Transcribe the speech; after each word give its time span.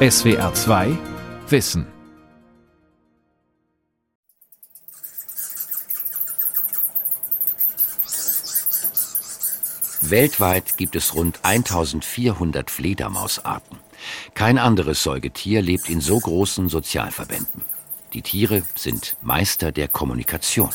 SWR 0.00 0.54
2 0.54 0.96
Wissen. 1.48 1.84
Weltweit 10.00 10.76
gibt 10.76 10.94
es 10.94 11.16
rund 11.16 11.40
1400 11.42 12.70
Fledermausarten. 12.70 13.78
Kein 14.34 14.58
anderes 14.58 15.02
Säugetier 15.02 15.62
lebt 15.62 15.90
in 15.90 16.00
so 16.00 16.20
großen 16.20 16.68
Sozialverbänden. 16.68 17.64
Die 18.12 18.22
Tiere 18.22 18.62
sind 18.76 19.16
Meister 19.20 19.72
der 19.72 19.88
Kommunikation. 19.88 20.70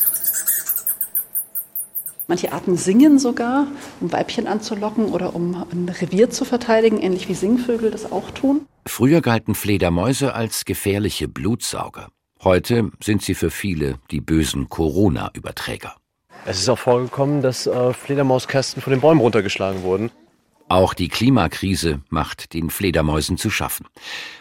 Manche 2.27 2.53
Arten 2.53 2.77
singen 2.77 3.19
sogar, 3.19 3.67
um 3.99 4.11
Weibchen 4.11 4.47
anzulocken 4.47 5.07
oder 5.07 5.35
um 5.35 5.65
ein 5.71 5.89
Revier 5.89 6.29
zu 6.29 6.45
verteidigen, 6.45 6.99
ähnlich 6.99 7.27
wie 7.27 7.33
Singvögel 7.33 7.91
das 7.91 8.11
auch 8.11 8.31
tun. 8.31 8.65
Früher 8.85 9.21
galten 9.21 9.55
Fledermäuse 9.55 10.33
als 10.33 10.65
gefährliche 10.65 11.27
Blutsauger. 11.27 12.07
Heute 12.41 12.91
sind 13.01 13.21
sie 13.21 13.35
für 13.35 13.51
viele 13.51 13.99
die 14.11 14.21
bösen 14.21 14.69
Corona-Überträger. 14.69 15.95
Es 16.45 16.59
ist 16.59 16.69
auch 16.69 16.79
vorgekommen, 16.79 17.41
dass 17.41 17.67
äh, 17.67 17.93
Fledermauskästen 17.93 18.81
von 18.81 18.91
den 18.91 18.99
Bäumen 19.01 19.21
runtergeschlagen 19.21 19.83
wurden. 19.83 20.11
Auch 20.67 20.93
die 20.93 21.07
Klimakrise 21.07 22.01
macht 22.09 22.53
den 22.53 22.69
Fledermäusen 22.69 23.37
zu 23.37 23.49
schaffen. 23.49 23.87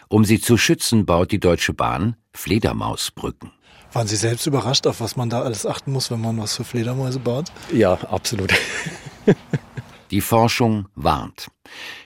Um 0.09 0.25
sie 0.25 0.41
zu 0.41 0.57
schützen, 0.57 1.05
baut 1.05 1.31
die 1.31 1.39
Deutsche 1.39 1.73
Bahn 1.73 2.15
Fledermausbrücken. 2.33 3.51
Waren 3.93 4.07
Sie 4.07 4.15
selbst 4.15 4.47
überrascht, 4.47 4.87
auf 4.87 5.01
was 5.01 5.15
man 5.15 5.29
da 5.29 5.43
alles 5.43 5.65
achten 5.67 5.91
muss, 5.91 6.09
wenn 6.09 6.19
man 6.19 6.39
was 6.39 6.55
für 6.55 6.63
Fledermäuse 6.63 7.19
baut? 7.19 7.51
Ja, 7.71 7.93
absolut. 7.93 8.51
Die 10.11 10.21
Forschung 10.21 10.87
warnt. 10.95 11.47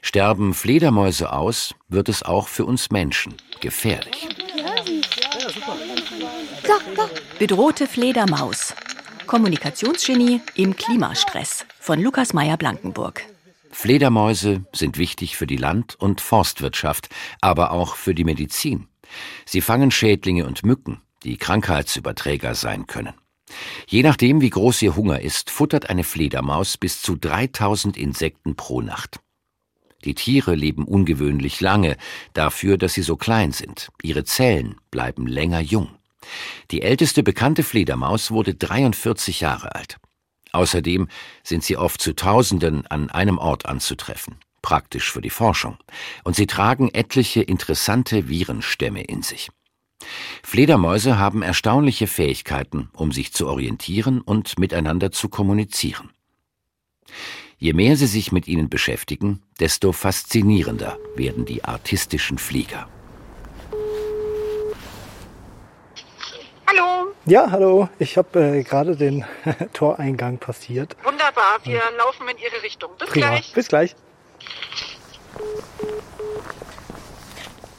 Sterben 0.01 0.53
Fledermäuse 0.53 1.31
aus, 1.31 1.73
wird 1.87 2.09
es 2.09 2.23
auch 2.23 2.49
für 2.49 2.65
uns 2.65 2.91
Menschen 2.91 3.35
gefährlich. 3.61 4.27
Bedrohte 7.39 7.87
Fledermaus. 7.87 8.73
Kommunikationsgenie 9.25 10.41
im 10.55 10.75
Klimastress 10.75 11.65
von 11.79 12.01
Lukas 12.01 12.33
Meyer-Blankenburg. 12.33 13.23
Fledermäuse 13.71 14.65
sind 14.73 14.97
wichtig 14.97 15.37
für 15.37 15.47
die 15.47 15.57
Land- 15.57 15.95
und 15.95 16.19
Forstwirtschaft, 16.21 17.09
aber 17.41 17.71
auch 17.71 17.95
für 17.95 18.15
die 18.15 18.23
Medizin. 18.23 18.87
Sie 19.45 19.61
fangen 19.61 19.91
Schädlinge 19.91 20.45
und 20.45 20.65
Mücken, 20.65 21.01
die 21.23 21.37
Krankheitsüberträger 21.37 22.55
sein 22.55 22.87
können. 22.87 23.13
Je 23.87 24.03
nachdem, 24.03 24.41
wie 24.41 24.49
groß 24.49 24.81
ihr 24.81 24.95
Hunger 24.95 25.21
ist, 25.21 25.49
futtert 25.49 25.89
eine 25.89 26.03
Fledermaus 26.03 26.77
bis 26.77 27.01
zu 27.01 27.15
3000 27.15 27.97
Insekten 27.97 28.55
pro 28.55 28.81
Nacht. 28.81 29.19
Die 30.03 30.15
Tiere 30.15 30.53
leben 30.53 30.85
ungewöhnlich 30.85 31.59
lange, 31.59 31.97
dafür, 32.33 32.77
dass 32.77 32.93
sie 32.93 33.01
so 33.01 33.15
klein 33.15 33.51
sind. 33.51 33.89
Ihre 34.03 34.23
Zellen 34.23 34.75
bleiben 34.91 35.27
länger 35.27 35.59
jung. 35.59 35.89
Die 36.71 36.81
älteste 36.81 37.23
bekannte 37.23 37.63
Fledermaus 37.63 38.31
wurde 38.31 38.53
43 38.53 39.39
Jahre 39.39 39.75
alt. 39.75 39.97
Außerdem 40.51 41.07
sind 41.43 41.63
sie 41.63 41.77
oft 41.77 42.01
zu 42.01 42.13
Tausenden 42.13 42.85
an 42.87 43.09
einem 43.09 43.37
Ort 43.37 43.65
anzutreffen, 43.65 44.37
praktisch 44.61 45.11
für 45.11 45.21
die 45.21 45.29
Forschung, 45.29 45.77
und 46.23 46.35
sie 46.35 46.47
tragen 46.47 46.89
etliche 46.93 47.41
interessante 47.41 48.29
Virenstämme 48.29 49.03
in 49.03 49.23
sich. 49.23 49.49
Fledermäuse 50.43 51.17
haben 51.17 51.41
erstaunliche 51.41 52.07
Fähigkeiten, 52.07 52.89
um 52.93 53.11
sich 53.11 53.33
zu 53.33 53.47
orientieren 53.47 54.21
und 54.21 54.57
miteinander 54.59 55.11
zu 55.11 55.29
kommunizieren. 55.29 56.11
Je 57.57 57.73
mehr 57.73 57.97
sie 57.97 58.05
sich 58.05 58.31
mit 58.31 58.47
ihnen 58.47 58.69
beschäftigen, 58.69 59.41
desto 59.59 59.91
faszinierender 59.91 60.97
werden 61.15 61.45
die 61.45 61.63
artistischen 61.63 62.37
Flieger. 62.37 62.87
Hallo. 66.67 67.13
Ja, 67.25 67.49
hallo. 67.49 67.89
Ich 67.97 68.17
habe 68.17 68.59
äh, 68.59 68.63
gerade 68.63 68.95
den 68.95 69.25
Toreingang 69.73 70.37
passiert. 70.37 70.95
Wunderbar, 71.03 71.59
wir 71.63 71.81
hm. 71.81 71.97
laufen 71.97 72.27
in 72.27 72.37
Ihre 72.37 72.61
Richtung. 72.63 72.91
Bis 72.99 73.09
Prima. 73.09 73.27
gleich. 73.27 73.53
Bis 73.53 73.67
gleich. 73.67 73.95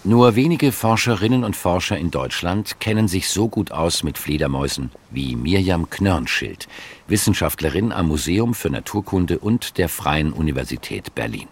Nur 0.04 0.36
wenige 0.36 0.70
Forscherinnen 0.70 1.42
und 1.42 1.56
Forscher 1.56 1.98
in 1.98 2.12
Deutschland 2.12 2.78
kennen 2.78 3.08
sich 3.08 3.28
so 3.28 3.48
gut 3.48 3.72
aus 3.72 4.04
mit 4.04 4.16
Fledermäusen 4.16 4.90
wie 5.10 5.34
Mirjam 5.34 5.90
Knörnschild, 5.90 6.68
Wissenschaftlerin 7.08 7.90
am 7.90 8.06
Museum 8.06 8.54
für 8.54 8.70
Naturkunde 8.70 9.40
und 9.40 9.76
der 9.76 9.88
Freien 9.88 10.32
Universität 10.32 11.16
Berlin. 11.16 11.48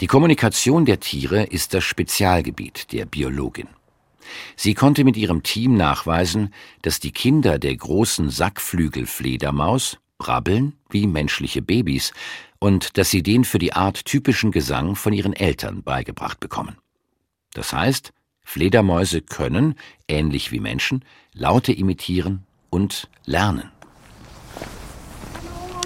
Die 0.00 0.08
Kommunikation 0.08 0.84
der 0.84 0.98
Tiere 0.98 1.44
ist 1.44 1.74
das 1.74 1.84
Spezialgebiet 1.84 2.92
der 2.92 3.06
Biologin. 3.06 3.68
Sie 4.56 4.74
konnte 4.74 5.04
mit 5.04 5.16
ihrem 5.16 5.44
Team 5.44 5.76
nachweisen, 5.76 6.52
dass 6.82 6.98
die 6.98 7.12
Kinder 7.12 7.60
der 7.60 7.76
großen 7.76 8.30
Sackflügelfledermaus 8.30 9.98
brabbeln 10.18 10.72
wie 10.90 11.06
menschliche 11.06 11.62
Babys 11.62 12.12
und 12.58 12.98
dass 12.98 13.10
sie 13.10 13.22
den 13.22 13.44
für 13.44 13.58
die 13.58 13.74
Art 13.74 14.04
typischen 14.04 14.50
Gesang 14.50 14.96
von 14.96 15.12
ihren 15.12 15.34
Eltern 15.34 15.84
beigebracht 15.84 16.40
bekommen. 16.40 16.78
Das 17.54 17.72
heißt, 17.72 18.12
Fledermäuse 18.44 19.22
können, 19.22 19.74
ähnlich 20.06 20.52
wie 20.52 20.60
Menschen, 20.60 21.04
Laute 21.32 21.72
imitieren 21.72 22.44
und 22.68 23.08
lernen. 23.24 23.70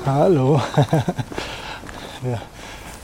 Hallo. 0.04 0.60
Wir 2.22 2.40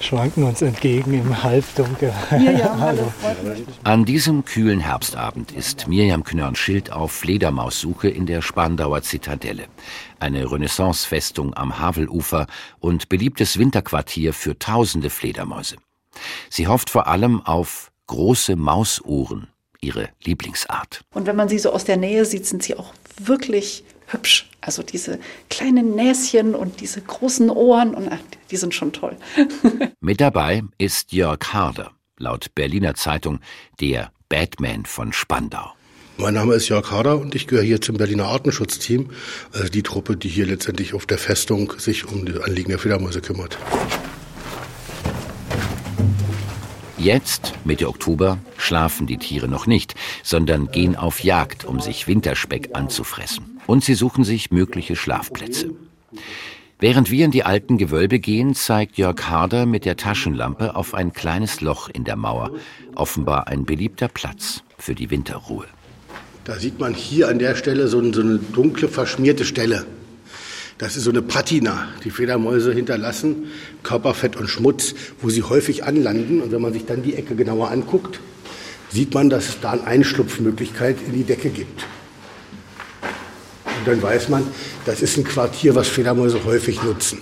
schwanken 0.01 0.43
uns 0.45 0.61
entgegen 0.63 1.15
im 1.15 1.43
Halbdunkel. 1.43 2.13
Mirjam, 2.31 2.81
hallo. 2.81 3.13
An 3.85 4.05
diesem 4.05 4.45
kühlen 4.45 4.81
Herbstabend 4.81 5.53
ist 5.53 5.87
Mirjam 5.87 6.25
Knörnschild 6.25 6.91
auf 6.91 7.13
Fledermaussuche 7.13 8.09
in 8.09 8.27
der 8.27 8.43
Spandauer 8.43 9.03
Zitadelle, 9.03 9.67
eine 10.19 10.51
Renaissancefestung 10.51 11.55
am 11.55 11.79
Havelufer 11.79 12.47
und 12.81 13.09
beliebtes 13.09 13.59
Winterquartier 13.59 14.33
für 14.33 14.59
tausende 14.59 15.11
Fledermäuse. 15.11 15.77
Sie 16.49 16.67
hofft 16.67 16.91
vor 16.91 17.07
allem 17.07 17.41
auf 17.43 17.93
große 18.07 18.57
Mausohren, 18.57 19.49
ihre 19.81 20.09
Lieblingsart. 20.23 21.03
Und 21.13 21.27
wenn 21.27 21.37
man 21.37 21.49
sie 21.49 21.59
so 21.59 21.71
aus 21.71 21.85
der 21.85 21.97
Nähe 21.97 22.25
sieht, 22.25 22.47
sind 22.47 22.63
sie 22.63 22.77
auch 22.77 22.93
wirklich 23.19 23.85
hübsch. 24.07 24.51
Also 24.61 24.83
diese 24.83 25.19
kleinen 25.51 25.95
Näschen 25.95 26.55
und 26.55 26.81
diese 26.81 27.01
großen 27.01 27.51
Ohren, 27.51 27.95
und 27.95 28.09
ach, 28.11 28.19
die 28.51 28.57
sind 28.57 28.75
schon 28.75 28.93
toll. 28.93 29.17
Mit 30.01 30.21
dabei 30.21 30.63
ist 30.79 31.13
Jörg 31.13 31.41
Harder, 31.53 31.93
laut 32.19 32.55
Berliner 32.55 32.95
Zeitung 32.95 33.41
der 33.81 34.11
Batman 34.29 34.87
von 34.87 35.13
Spandau. 35.13 35.73
Mein 36.17 36.35
Name 36.35 36.55
ist 36.55 36.69
Jörg 36.69 36.91
Harder 36.93 37.19
und 37.19 37.35
ich 37.35 37.49
gehöre 37.49 37.65
hier 37.65 37.81
zum 37.81 37.97
Berliner 37.97 38.27
Artenschutzteam, 38.27 39.11
also 39.53 39.69
die 39.69 39.83
Truppe, 39.83 40.17
die 40.17 40.29
hier 40.29 40.47
letztendlich 40.47 40.95
auf 40.95 41.07
der 41.07 41.19
Festung 41.19 41.73
sich 41.79 42.07
um 42.07 42.25
die 42.25 42.41
Anliegen 42.41 42.71
der 42.71 42.79
Fledermäuse 42.79 43.21
kümmert. 43.21 43.59
Jetzt, 47.05 47.53
Mitte 47.67 47.87
Oktober, 47.89 48.39
schlafen 48.57 49.07
die 49.07 49.19
Tiere 49.19 49.47
noch 49.47 49.67
nicht, 49.67 49.95
sondern 50.23 50.71
gehen 50.71 50.97
auf 50.97 51.23
Jagd, 51.23 51.67
um 51.67 51.79
sich 51.79 52.07
Winterspeck 52.07 52.71
anzufressen. 52.73 53.61
Und 53.67 53.85
sie 53.85 53.93
suchen 53.93 54.25
sich 54.25 54.51
mögliche 54.51 54.97
Schlafplätze. 54.97 55.75
Während 56.81 57.11
wir 57.11 57.27
in 57.27 57.31
die 57.31 57.43
alten 57.43 57.77
Gewölbe 57.77 58.21
gehen, 58.21 58.55
zeigt 58.55 58.97
Jörg 58.97 59.23
Harder 59.29 59.67
mit 59.67 59.85
der 59.85 59.99
Taschenlampe 59.99 60.77
auf 60.77 60.95
ein 60.95 61.13
kleines 61.13 61.61
Loch 61.61 61.91
in 61.91 62.05
der 62.05 62.17
Mauer, 62.17 62.53
offenbar 62.95 63.49
ein 63.49 63.67
beliebter 63.67 64.09
Platz 64.09 64.63
für 64.79 64.95
die 64.95 65.11
Winterruhe. 65.11 65.67
Da 66.45 66.55
sieht 66.59 66.81
man 66.81 66.95
hier 66.95 67.29
an 67.29 67.39
der 67.39 67.55
Stelle 67.55 67.89
so 67.89 67.99
eine 67.99 68.39
dunkle, 68.39 68.89
verschmierte 68.89 69.45
Stelle. 69.45 69.85
Das 70.79 70.97
ist 70.97 71.05
so 71.05 71.11
eine 71.11 71.23
Patina, 71.23 71.89
die 72.03 72.11
Fledermäuse 72.11 72.73
hinterlassen, 72.73 73.47
Körperfett 73.85 74.37
und 74.37 74.49
Schmutz, 74.49 74.95
wo 75.21 75.31
sie 75.31 75.45
häufig 75.45 75.85
anlanden. 75.85 76.43
Und 76.43 76.51
wenn 76.51 76.61
man 76.61 76.73
sich 76.73 76.85
dann 76.85 77.03
die 77.03 77.15
Ecke 77.15 77.37
genauer 77.37 77.71
anguckt, 77.71 78.21
sieht 78.91 79.15
man, 79.15 79.31
dass 79.31 79.49
es 79.51 79.61
da 79.61 79.73
eine 79.73 79.87
Einschlupfmöglichkeit 79.87 80.97
in 81.07 81.15
die 81.15 81.25
Decke 81.25 81.51
gibt. 81.51 81.87
Und 83.05 83.87
dann 83.87 84.03
weiß 84.03 84.29
man, 84.31 84.45
das 84.85 85.01
ist 85.01 85.17
ein 85.17 85.25
Quartier, 85.25 85.75
was 85.75 85.89
Fledermäuse 85.89 86.45
häufig 86.45 86.83
nutzen. 86.83 87.21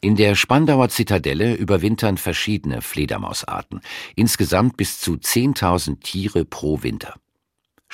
In 0.00 0.16
der 0.16 0.34
Spandauer 0.34 0.88
Zitadelle 0.88 1.54
überwintern 1.54 2.16
verschiedene 2.16 2.82
Fledermausarten, 2.82 3.80
insgesamt 4.16 4.76
bis 4.76 5.00
zu 5.00 5.12
10.000 5.12 6.00
Tiere 6.00 6.44
pro 6.44 6.82
Winter. 6.82 7.14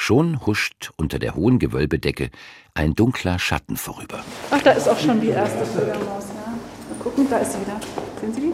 Schon 0.00 0.46
huscht 0.46 0.92
unter 0.96 1.18
der 1.18 1.34
hohen 1.34 1.58
Gewölbedecke 1.58 2.30
ein 2.72 2.94
dunkler 2.94 3.40
Schatten 3.40 3.76
vorüber. 3.76 4.20
Ach, 4.48 4.62
da 4.62 4.70
ist 4.70 4.88
auch 4.88 4.98
schon 4.98 5.20
die 5.20 5.30
erste 5.30 5.66
Fledermaus. 5.66 6.24
Ja. 6.28 6.52
Mal 6.52 7.02
gucken, 7.02 7.26
da 7.28 7.38
ist 7.38 7.52
sie 7.52 7.60
wieder. 7.60 7.80
Sehen 8.20 8.32
Sie 8.32 8.40
die? 8.40 8.52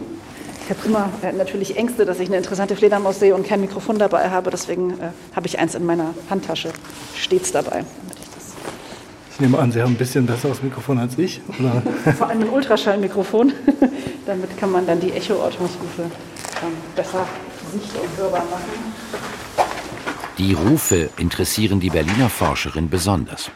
Ich 0.63 0.69
habe 0.71 0.79
immer 0.87 1.09
äh, 1.21 1.31
natürlich 1.31 1.77
Ängste, 1.77 2.03
dass 2.03 2.19
ich 2.19 2.29
eine 2.29 2.37
interessante 2.37 2.75
Fledermaus 2.75 3.19
sehe 3.19 3.35
und 3.35 3.47
kein 3.47 3.61
Mikrofon 3.61 3.99
dabei 3.99 4.31
habe. 4.31 4.49
Deswegen 4.49 4.99
äh, 4.99 5.11
habe 5.35 5.45
ich 5.45 5.59
eins 5.59 5.75
in 5.75 5.85
meiner 5.85 6.15
Handtasche 6.31 6.73
stets 7.15 7.51
dabei. 7.51 7.85
Ich, 9.29 9.35
ich, 9.35 9.39
nehme 9.39 9.59
an, 9.59 9.71
Sie 9.71 9.83
haben 9.83 9.93
ein 9.93 9.97
bisschen 9.97 10.25
besseres 10.25 10.63
Mikrofon 10.63 10.97
als 10.97 11.15
ich. 11.19 11.41
Oder? 11.59 11.83
Vor 12.17 12.27
allem 12.27 12.41
ein 12.41 12.49
Ultraschallmikrofon. 12.49 13.53
Damit 14.25 14.57
kann 14.57 14.71
man 14.71 14.87
dann 14.87 14.99
die 14.99 15.11
Echoortungsrufe 15.11 16.01
ähm, 16.01 16.73
besser 16.95 17.27
sicht- 17.71 17.95
und 17.95 18.17
hörbar 18.17 18.43
machen. 18.49 19.64
Die 20.37 20.51
Rufe 20.51 21.09
interessieren 21.17 21.79
die 21.79 21.89
Berliner 21.89 22.29
Forscherin 22.29 22.89
besonders. 22.89 23.51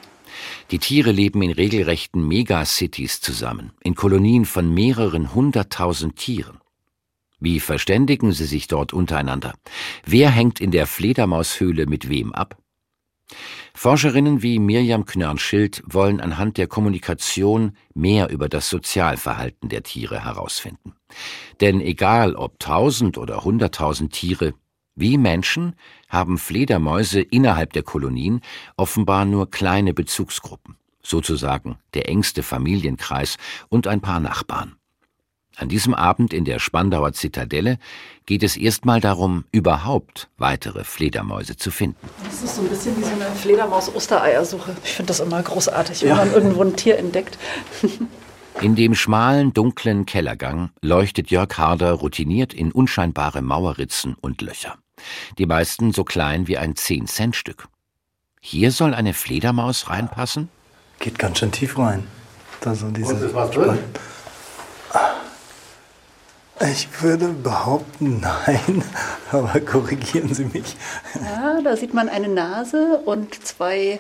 Die 0.71 0.79
Tiere 0.79 1.11
leben 1.11 1.41
in 1.41 1.51
regelrechten 1.51 2.25
Megacities 2.25 3.19
zusammen, 3.19 3.73
in 3.83 3.95
Kolonien 3.95 4.45
von 4.45 4.73
mehreren 4.73 5.33
hunderttausend 5.33 6.15
Tieren. 6.15 6.59
Wie 7.37 7.59
verständigen 7.59 8.31
sie 8.31 8.45
sich 8.45 8.67
dort 8.67 8.93
untereinander? 8.93 9.55
Wer 10.05 10.29
hängt 10.29 10.61
in 10.61 10.71
der 10.71 10.87
Fledermaushöhle 10.87 11.85
mit 11.85 12.07
wem 12.07 12.31
ab? 12.31 12.57
Forscherinnen 13.73 14.41
wie 14.41 14.57
Mirjam 14.57 15.05
Knörnschild 15.05 15.83
wollen 15.85 16.21
anhand 16.21 16.57
der 16.57 16.67
Kommunikation 16.67 17.75
mehr 17.93 18.29
über 18.29 18.47
das 18.47 18.69
Sozialverhalten 18.69 19.67
der 19.67 19.83
Tiere 19.83 20.23
herausfinden. 20.23 20.93
Denn 21.59 21.81
egal 21.81 22.35
ob 22.35 22.57
tausend 22.57 23.17
oder 23.17 23.43
hunderttausend 23.43 24.13
Tiere, 24.13 24.53
wie 24.95 25.17
Menschen 25.17 25.75
haben 26.09 26.37
Fledermäuse 26.37 27.21
innerhalb 27.21 27.73
der 27.73 27.83
Kolonien 27.83 28.41
offenbar 28.75 29.25
nur 29.25 29.49
kleine 29.49 29.93
Bezugsgruppen, 29.93 30.75
sozusagen 31.01 31.77
der 31.93 32.09
engste 32.09 32.43
Familienkreis 32.43 33.37
und 33.69 33.87
ein 33.87 34.01
paar 34.01 34.19
Nachbarn. 34.19 34.75
An 35.59 35.67
diesem 35.67 35.93
Abend 35.93 36.33
in 36.33 36.45
der 36.45 36.59
Spandauer 36.59 37.11
Zitadelle 37.11 37.79
geht 38.25 38.43
es 38.43 38.55
erstmal 38.55 39.01
darum, 39.01 39.43
überhaupt 39.51 40.29
weitere 40.37 40.85
Fledermäuse 40.85 41.57
zu 41.57 41.69
finden. 41.69 41.97
Das 42.23 42.41
ist 42.41 42.55
so 42.55 42.61
ein 42.61 42.69
bisschen 42.69 42.95
wie 42.97 43.03
so 43.03 43.11
eine 43.11 43.25
Fledermaus-Ostereiersuche. 43.25 44.77
Ich 44.85 44.93
finde 44.93 45.07
das 45.07 45.19
immer 45.19 45.43
großartig, 45.43 46.01
wenn 46.03 46.09
ja. 46.09 46.15
man 46.15 46.31
irgendwo 46.31 46.63
ein 46.63 46.77
Tier 46.77 46.97
entdeckt. 46.97 47.37
In 48.61 48.75
dem 48.75 48.93
schmalen, 48.93 49.53
dunklen 49.53 50.05
Kellergang 50.05 50.71
leuchtet 50.81 51.31
Jörg 51.31 51.57
Harder 51.57 51.93
routiniert 51.93 52.53
in 52.53 52.73
unscheinbare 52.73 53.41
Mauerritzen 53.41 54.15
und 54.19 54.41
Löcher. 54.41 54.77
Die 55.37 55.45
meisten 55.45 55.91
so 55.91 56.03
klein 56.03 56.47
wie 56.47 56.57
ein 56.57 56.73
10-Cent-Stück. 56.73 57.67
Hier 58.41 58.71
soll 58.71 58.93
eine 58.93 59.13
Fledermaus 59.13 59.89
reinpassen? 59.89 60.49
Geht 60.99 61.19
ganz 61.19 61.39
schön 61.39 61.51
tief 61.51 61.77
rein. 61.77 62.07
Da 62.61 62.75
so 62.75 62.89
diese 62.89 63.13
und 63.13 63.23
ist 63.23 63.33
was 63.33 63.51
drin? 63.51 63.79
Ich 66.61 66.87
würde 67.01 67.29
behaupten, 67.29 68.19
nein, 68.45 68.83
aber 69.31 69.59
korrigieren 69.61 70.33
Sie 70.33 70.45
mich. 70.45 70.75
Ja, 71.15 71.61
da 71.61 71.77
sieht 71.77 71.93
man 71.93 72.09
eine 72.09 72.27
Nase 72.27 73.01
und 73.05 73.45
zwei, 73.45 73.99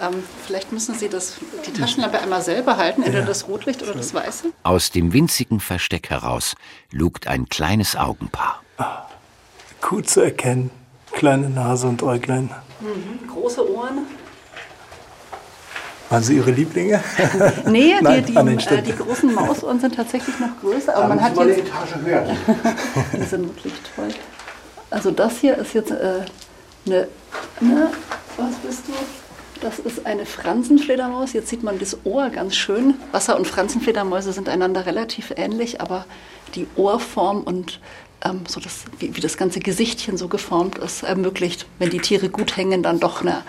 ähm, 0.00 0.22
vielleicht 0.46 0.70
müssen 0.70 0.94
Sie 0.94 1.08
das, 1.08 1.38
die 1.66 1.72
Taschenlampe 1.72 2.20
einmal 2.20 2.42
selber 2.42 2.76
halten, 2.76 3.02
entweder 3.02 3.22
ja, 3.22 3.26
das 3.26 3.48
Rotlicht 3.48 3.82
oder 3.82 3.94
das 3.94 4.14
Weiße. 4.14 4.52
Aus 4.62 4.92
dem 4.92 5.12
winzigen 5.12 5.58
Versteck 5.58 6.10
heraus 6.10 6.54
lugt 6.92 7.26
ein 7.26 7.48
kleines 7.48 7.96
Augenpaar. 7.96 8.62
Ah, 9.80 9.86
gut 9.86 10.08
zu 10.08 10.20
erkennen, 10.20 10.70
kleine 11.12 11.48
Nase 11.50 11.86
und 11.86 12.02
Äuglein. 12.02 12.50
Mhm, 12.80 13.28
große 13.28 13.70
Ohren. 13.70 14.06
Waren 16.10 16.22
sie 16.22 16.36
Ihre 16.36 16.50
Lieblinge? 16.50 17.02
Nee, 17.66 17.94
Nein, 18.00 18.24
die, 18.24 18.32
die, 18.32 18.74
äh, 18.74 18.82
die, 18.82 18.96
großen 18.96 19.34
Mausohren 19.34 19.78
sind 19.78 19.94
tatsächlich 19.94 20.38
noch 20.40 20.58
größer. 20.60 20.96
Aber, 20.96 21.08
man 21.08 21.22
hat 21.22 21.36
mal 21.36 21.48
jetzt, 21.48 21.60
eine 21.60 21.68
Etage 21.68 21.94
höher. 22.02 22.36
die 23.12 23.24
sind 23.24 23.46
wirklich 23.46 23.74
toll. 23.94 24.08
Also 24.90 25.10
das 25.10 25.38
hier 25.38 25.56
ist 25.58 25.74
jetzt 25.74 25.90
äh, 25.90 26.22
eine, 26.86 27.08
ne, 27.60 27.90
was 28.38 28.54
bist 28.56 28.88
du? 28.88 28.92
Das 29.60 29.80
ist 29.80 30.06
eine 30.06 30.24
Fransenfledermaus. 30.24 31.32
Jetzt 31.34 31.48
sieht 31.48 31.62
man 31.62 31.78
das 31.78 31.98
Ohr 32.04 32.30
ganz 32.30 32.56
schön. 32.56 32.94
Wasser- 33.12 33.36
und 33.36 33.46
Fransenfledermäuse 33.46 34.32
sind 34.32 34.48
einander 34.48 34.86
relativ 34.86 35.32
ähnlich, 35.36 35.80
aber 35.80 36.06
die 36.54 36.66
Ohrform 36.76 37.42
und 37.42 37.80
ähm, 38.24 38.44
so 38.46 38.60
das, 38.60 38.84
wie, 38.98 39.14
wie 39.16 39.20
das 39.20 39.36
ganze 39.36 39.60
Gesichtchen 39.60 40.16
so 40.16 40.28
geformt 40.28 40.78
ist, 40.78 41.02
ermöglicht, 41.02 41.66
wenn 41.78 41.90
die 41.90 42.00
Tiere 42.00 42.28
gut 42.28 42.56
hängen, 42.56 42.82
dann 42.82 43.00
doch 43.00 43.22
eine 43.22 43.42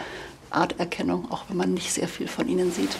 Arterkennung, 0.49 1.31
auch 1.31 1.45
wenn 1.49 1.57
man 1.57 1.73
nicht 1.73 1.91
sehr 1.91 2.07
viel 2.07 2.27
von 2.27 2.47
ihnen 2.47 2.71
sieht. 2.71 2.95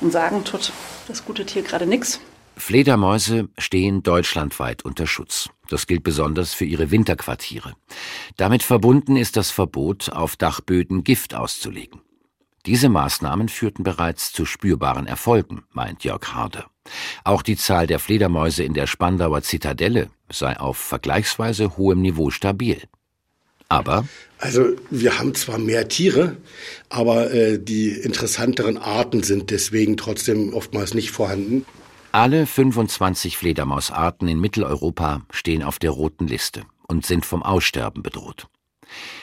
Und 0.00 0.10
sagen 0.10 0.44
tut 0.44 0.72
das 1.08 1.24
gute 1.24 1.46
Tier 1.46 1.62
gerade 1.62 1.86
nichts. 1.86 2.20
Fledermäuse 2.56 3.48
stehen 3.58 4.02
deutschlandweit 4.02 4.84
unter 4.84 5.06
Schutz. 5.06 5.50
Das 5.68 5.86
gilt 5.86 6.04
besonders 6.04 6.54
für 6.54 6.64
ihre 6.64 6.90
Winterquartiere. 6.90 7.74
Damit 8.36 8.62
verbunden 8.62 9.16
ist 9.16 9.36
das 9.36 9.50
Verbot, 9.50 10.10
auf 10.10 10.36
Dachböden 10.36 11.04
Gift 11.04 11.34
auszulegen. 11.34 12.00
Diese 12.66 12.88
Maßnahmen 12.88 13.48
führten 13.48 13.82
bereits 13.82 14.32
zu 14.32 14.46
spürbaren 14.46 15.06
Erfolgen, 15.06 15.64
meint 15.72 16.04
Jörg 16.04 16.32
Harder. 16.32 16.70
Auch 17.24 17.42
die 17.42 17.56
Zahl 17.56 17.86
der 17.86 17.98
Fledermäuse 17.98 18.62
in 18.64 18.74
der 18.74 18.86
Spandauer 18.86 19.42
Zitadelle 19.42 20.10
sei 20.30 20.58
auf 20.58 20.76
vergleichsweise 20.76 21.76
hohem 21.76 22.02
Niveau 22.02 22.30
stabil. 22.30 22.82
Aber 23.68 24.06
also 24.38 24.72
wir 24.90 25.18
haben 25.18 25.34
zwar 25.34 25.58
mehr 25.58 25.88
Tiere, 25.88 26.36
aber 26.90 27.32
äh, 27.32 27.58
die 27.58 27.88
interessanteren 27.88 28.76
Arten 28.76 29.22
sind 29.22 29.50
deswegen 29.50 29.96
trotzdem 29.96 30.52
oftmals 30.52 30.92
nicht 30.92 31.12
vorhanden. 31.12 31.64
Alle 32.12 32.46
25 32.46 33.38
Fledermausarten 33.38 34.28
in 34.28 34.38
Mitteleuropa 34.38 35.22
stehen 35.30 35.62
auf 35.62 35.78
der 35.78 35.90
roten 35.90 36.26
Liste 36.26 36.64
und 36.86 37.06
sind 37.06 37.24
vom 37.24 37.42
Aussterben 37.42 38.02
bedroht. 38.02 38.46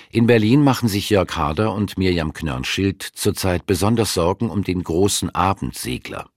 In 0.10 0.26
Berlin 0.26 0.64
machen 0.64 0.90
sich 0.90 1.10
Jörg 1.10 1.34
Harder 1.38 1.74
und 1.74 1.98
Mirjam 1.98 2.34
Knörnschild 2.34 3.04
zurzeit 3.04 3.66
besonders 3.66 4.16
Sorgen 4.16 4.50
um 4.50 4.64
den 4.64 4.84
großen 4.84 5.30
Abendsegler. 5.30 6.31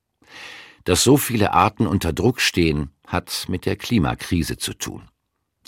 Dass 0.84 1.02
so 1.02 1.16
viele 1.16 1.52
Arten 1.52 1.86
unter 1.86 2.12
Druck 2.12 2.40
stehen, 2.40 2.90
hat 3.06 3.46
mit 3.48 3.66
der 3.66 3.76
Klimakrise 3.76 4.58
zu 4.58 4.74
tun 4.74 5.08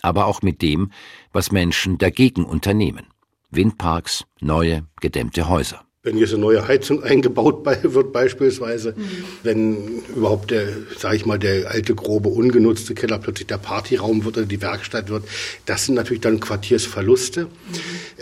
aber 0.03 0.27
auch 0.27 0.43
mit 0.43 0.63
dem, 0.63 0.91
was 1.33 1.53
Menschen 1.53 1.99
dagegen 1.99 2.45
unternehmen. 2.45 3.07
Windparks, 3.51 4.25
neue, 4.41 4.85
gedämmte 5.01 5.49
Häuser. 5.49 5.83
Wenn 6.03 6.19
jetzt 6.19 6.33
eine 6.33 6.43
neue 6.43 6.69
Heizung 6.69 7.03
eingebaut 7.03 7.67
wird 7.83 8.13
beispielsweise, 8.13 8.95
mhm. 8.97 9.25
wenn 9.43 10.05
überhaupt 10.15 10.53
der, 10.53 10.69
sage 10.97 11.17
ich 11.17 11.27
mal, 11.27 11.39
der 11.39 11.69
alte, 11.69 11.97
grobe, 11.97 12.29
ungenutzte 12.29 12.95
Keller 12.95 13.19
plötzlich 13.19 13.49
der 13.49 13.59
Partyraum 13.59 14.25
wird 14.25 14.37
oder 14.37 14.47
die 14.47 14.63
Werkstatt 14.63 15.09
wird, 15.09 15.25
das 15.65 15.87
sind 15.87 15.97
natürlich 15.97 16.21
dann 16.21 16.39
Quartiersverluste. 16.39 17.47
Mhm. 17.47 17.51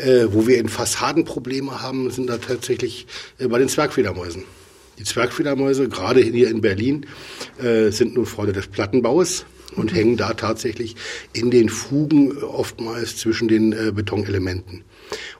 Äh, 0.02 0.32
wo 0.32 0.46
wir 0.46 0.58
in 0.58 0.68
Fassadenprobleme 0.70 1.82
haben, 1.82 2.10
sind 2.10 2.28
da 2.28 2.38
tatsächlich 2.38 3.06
äh, 3.38 3.48
bei 3.48 3.58
den 3.58 3.68
Zwergfledermäusen. 3.68 4.44
Die 4.98 5.04
Zwergfledermäuse, 5.04 5.88
gerade 5.88 6.20
hier 6.20 6.48
in 6.48 6.60
Berlin, 6.60 7.06
äh, 7.62 7.90
sind 7.90 8.14
nun 8.14 8.26
Freunde 8.26 8.52
des 8.52 8.68
Plattenbaus 8.68 9.44
und 9.76 9.92
mhm. 9.92 9.96
hängen 9.96 10.16
da 10.16 10.34
tatsächlich 10.34 10.96
in 11.32 11.50
den 11.50 11.68
Fugen 11.68 12.36
oftmals 12.42 13.16
zwischen 13.16 13.48
den 13.48 13.72
äh, 13.72 13.92
Betonelementen. 13.92 14.84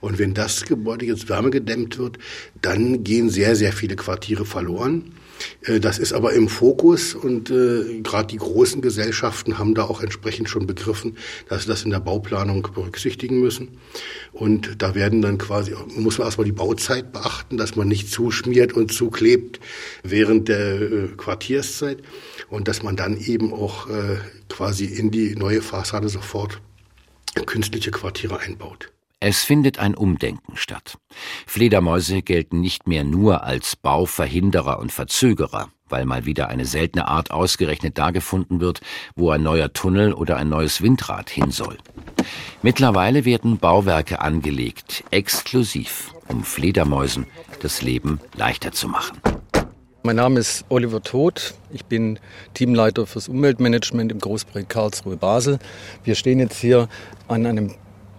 Und 0.01 0.19
wenn 0.19 0.35
das 0.35 0.65
Gebäude 0.65 1.07
jetzt 1.07 1.29
wärmegedämmt 1.29 1.99
wird, 1.99 2.19
dann 2.61 3.05
gehen 3.05 3.31
sehr, 3.31 3.57
sehr 3.57 3.73
viele 3.73 3.97
Quartiere 3.97 4.45
verloren. 4.45 5.13
Äh, 5.63 5.81
das 5.81 5.99
ist 5.99 6.13
aber 6.13 6.33
im 6.33 6.49
Fokus 6.49 7.15
und 7.15 7.51
äh, 7.51 8.01
gerade 8.03 8.29
die 8.29 8.37
großen 8.37 8.83
Gesellschaften 8.83 9.59
haben 9.59 9.75
da 9.75 9.85
auch 9.85 10.03
entsprechend 10.03 10.49
schon 10.49 10.67
begriffen, 10.67 11.17
dass 11.49 11.63
sie 11.63 11.69
das 11.69 11.85
in 11.85 11.91
der 11.91 12.01
Bauplanung 12.01 12.69
berücksichtigen 12.75 13.41
müssen. 13.41 13.79
Und 14.33 14.83
da 14.83 14.95
werden 14.95 15.23
dann 15.23 15.39
quasi, 15.39 15.75
muss 15.97 16.19
man 16.19 16.27
erstmal 16.27 16.45
die 16.45 16.53
Bauzeit 16.53 17.13
beachten, 17.13 17.57
dass 17.57 17.77
man 17.77 17.89
nicht 17.89 18.11
zuschmiert 18.11 18.73
und 18.73 18.93
zuklebt 18.93 19.61
während 20.03 20.49
der 20.49 20.81
äh, 20.81 21.09
Quartierszeit 21.17 21.99
und 22.49 22.69
dass 22.69 22.83
man 22.83 22.97
dann 22.97 23.17
eben 23.19 23.53
auch 23.53 23.89
äh, 23.89 24.19
quasi 24.49 24.85
in 24.87 25.11
die 25.11 25.35
neue 25.37 25.63
Fassade 25.63 26.09
sofort 26.09 26.61
künstliche 27.47 27.91
Quartiere 27.91 28.39
einbaut. 28.39 28.94
Es 29.27 29.43
findet 29.43 29.79
ein 29.79 29.95
Umdenken 29.95 30.55
statt. 30.55 30.99
Fledermäuse 31.47 32.21
gelten 32.21 32.61
nicht 32.61 32.87
mehr 32.87 33.05
nur 33.05 33.43
als 33.43 33.75
Bauverhinderer 33.75 34.79
und 34.79 34.93
Verzögerer, 34.93 35.71
weil 35.89 36.05
mal 36.05 36.27
wieder 36.27 36.49
eine 36.49 36.67
seltene 36.67 37.09
Art 37.09 37.31
ausgerechnet 37.31 37.97
da 37.97 38.11
gefunden 38.11 38.61
wird, 38.61 38.83
wo 39.17 39.31
ein 39.31 39.43
neuer 39.43 39.73
Tunnel 39.73 40.13
oder 40.13 40.37
ein 40.37 40.51
neues 40.51 40.83
Windrad 40.83 41.31
hin 41.31 41.51
soll. 41.51 41.79
Mittlerweile 42.61 43.25
werden 43.25 43.57
Bauwerke 43.57 44.21
angelegt, 44.21 45.05
exklusiv, 45.11 46.13
um 46.29 46.45
Fledermäusen 46.45 47.25
das 47.63 47.81
Leben 47.81 48.21
leichter 48.37 48.73
zu 48.73 48.89
machen. 48.89 49.23
Mein 50.03 50.17
Name 50.17 50.39
ist 50.39 50.67
Oliver 50.69 51.03
Todt. 51.03 51.55
Ich 51.73 51.87
bin 51.87 52.19
Teamleiter 52.53 53.07
fürs 53.07 53.29
Umweltmanagement 53.29 54.13
im 54.13 54.19
Großprojekt 54.19 54.69
Karlsruhe 54.69 55.17
Basel. 55.17 55.61
Wir 56.05 56.15
stehen 56.15 56.41
jetzt 56.41 56.61
hier 56.61 56.91
an 57.27 57.47
einem 57.47 57.75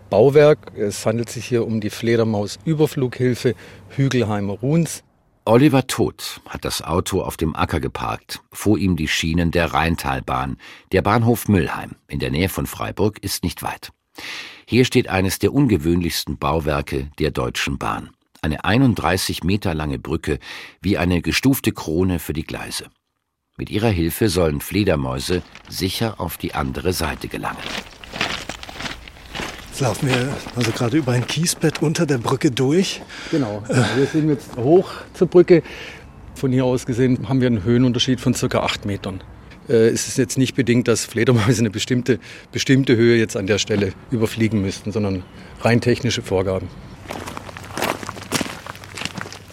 Bauwerk. 0.10 0.72
Es 0.78 1.06
handelt 1.06 1.30
sich 1.30 1.46
hier 1.46 1.66
um 1.66 1.82
die 1.82 1.90
Fledermaus-Überflughilfe 1.90 3.56
Hügelheimer 3.90 4.54
Ruhns. 4.54 5.04
Oliver 5.46 5.88
Todt 5.88 6.42
hat 6.50 6.66
das 6.66 6.82
Auto 6.82 7.22
auf 7.22 7.38
dem 7.38 7.56
Acker 7.56 7.80
geparkt. 7.80 8.42
Vor 8.52 8.78
ihm 8.78 8.96
die 8.96 9.08
Schienen 9.08 9.52
der 9.52 9.74
Rheintalbahn. 9.74 10.58
Der 10.92 11.02
Bahnhof 11.02 11.48
Müllheim 11.48 11.92
in 12.08 12.20
der 12.20 12.32
Nähe 12.32 12.50
von 12.50 12.66
Freiburg 12.66 13.20
ist 13.20 13.44
nicht 13.44 13.64
weit. 13.64 13.92
Hier 14.66 14.86
steht 14.86 15.08
eines 15.10 15.40
der 15.40 15.54
ungewöhnlichsten 15.54 16.38
Bauwerke 16.38 17.10
der 17.20 17.32
Deutschen 17.32 17.78
Bahn 17.78 18.10
eine 18.46 18.64
31 18.64 19.44
Meter 19.44 19.74
lange 19.74 19.98
Brücke 19.98 20.38
wie 20.80 20.98
eine 20.98 21.22
gestufte 21.22 21.72
Krone 21.72 22.20
für 22.20 22.34
die 22.34 22.44
Gleise. 22.44 22.86
Mit 23.58 23.72
ihrer 23.72 23.90
Hilfe 23.90 24.30
sollen 24.30 24.62
Fledermäuse 24.62 25.42
sicher 25.68 26.20
auf 26.20 26.38
die 26.38 26.54
andere 26.54 26.94
Seite 26.94 27.28
gelangen. 27.28 27.58
Jetzt 29.76 29.82
laufen 29.82 30.08
wir 30.08 30.34
also 30.56 30.72
gerade 30.72 30.96
über 30.96 31.12
ein 31.12 31.28
Kiesbett 31.28 31.82
unter 31.82 32.06
der 32.06 32.18
Brücke 32.18 32.50
durch. 32.50 33.02
Genau. 33.30 33.62
Wir 33.98 34.06
sind 34.06 34.30
jetzt 34.30 34.56
hoch 34.56 34.90
zur 35.14 35.28
Brücke. 35.28 35.64
Von 36.34 36.54
hier 36.54 36.64
aus 36.64 36.86
gesehen 36.86 37.28
haben 37.28 37.42
wir 37.42 37.48
einen 37.48 37.66
Höhenunterschied 37.66 38.22
von 38.22 38.32
ca. 38.32 38.60
8 38.60 38.86
Metern. 38.86 39.20
Äh, 39.68 39.90
es 39.90 40.08
ist 40.08 40.18
jetzt 40.18 40.38
nicht 40.38 40.56
bedingt, 40.56 40.88
dass 40.88 41.04
Fledermäuse 41.04 41.60
eine 41.60 41.72
bestimmte, 41.72 42.20
bestimmte 42.54 42.96
Höhe 42.96 43.18
jetzt 43.18 43.36
an 43.36 43.48
der 43.48 43.58
Stelle 43.58 43.92
überfliegen 44.12 44.62
müssten, 44.62 44.94
sondern 44.94 45.24
rein 45.60 45.82
technische 45.82 46.22
Vorgaben. 46.22 46.70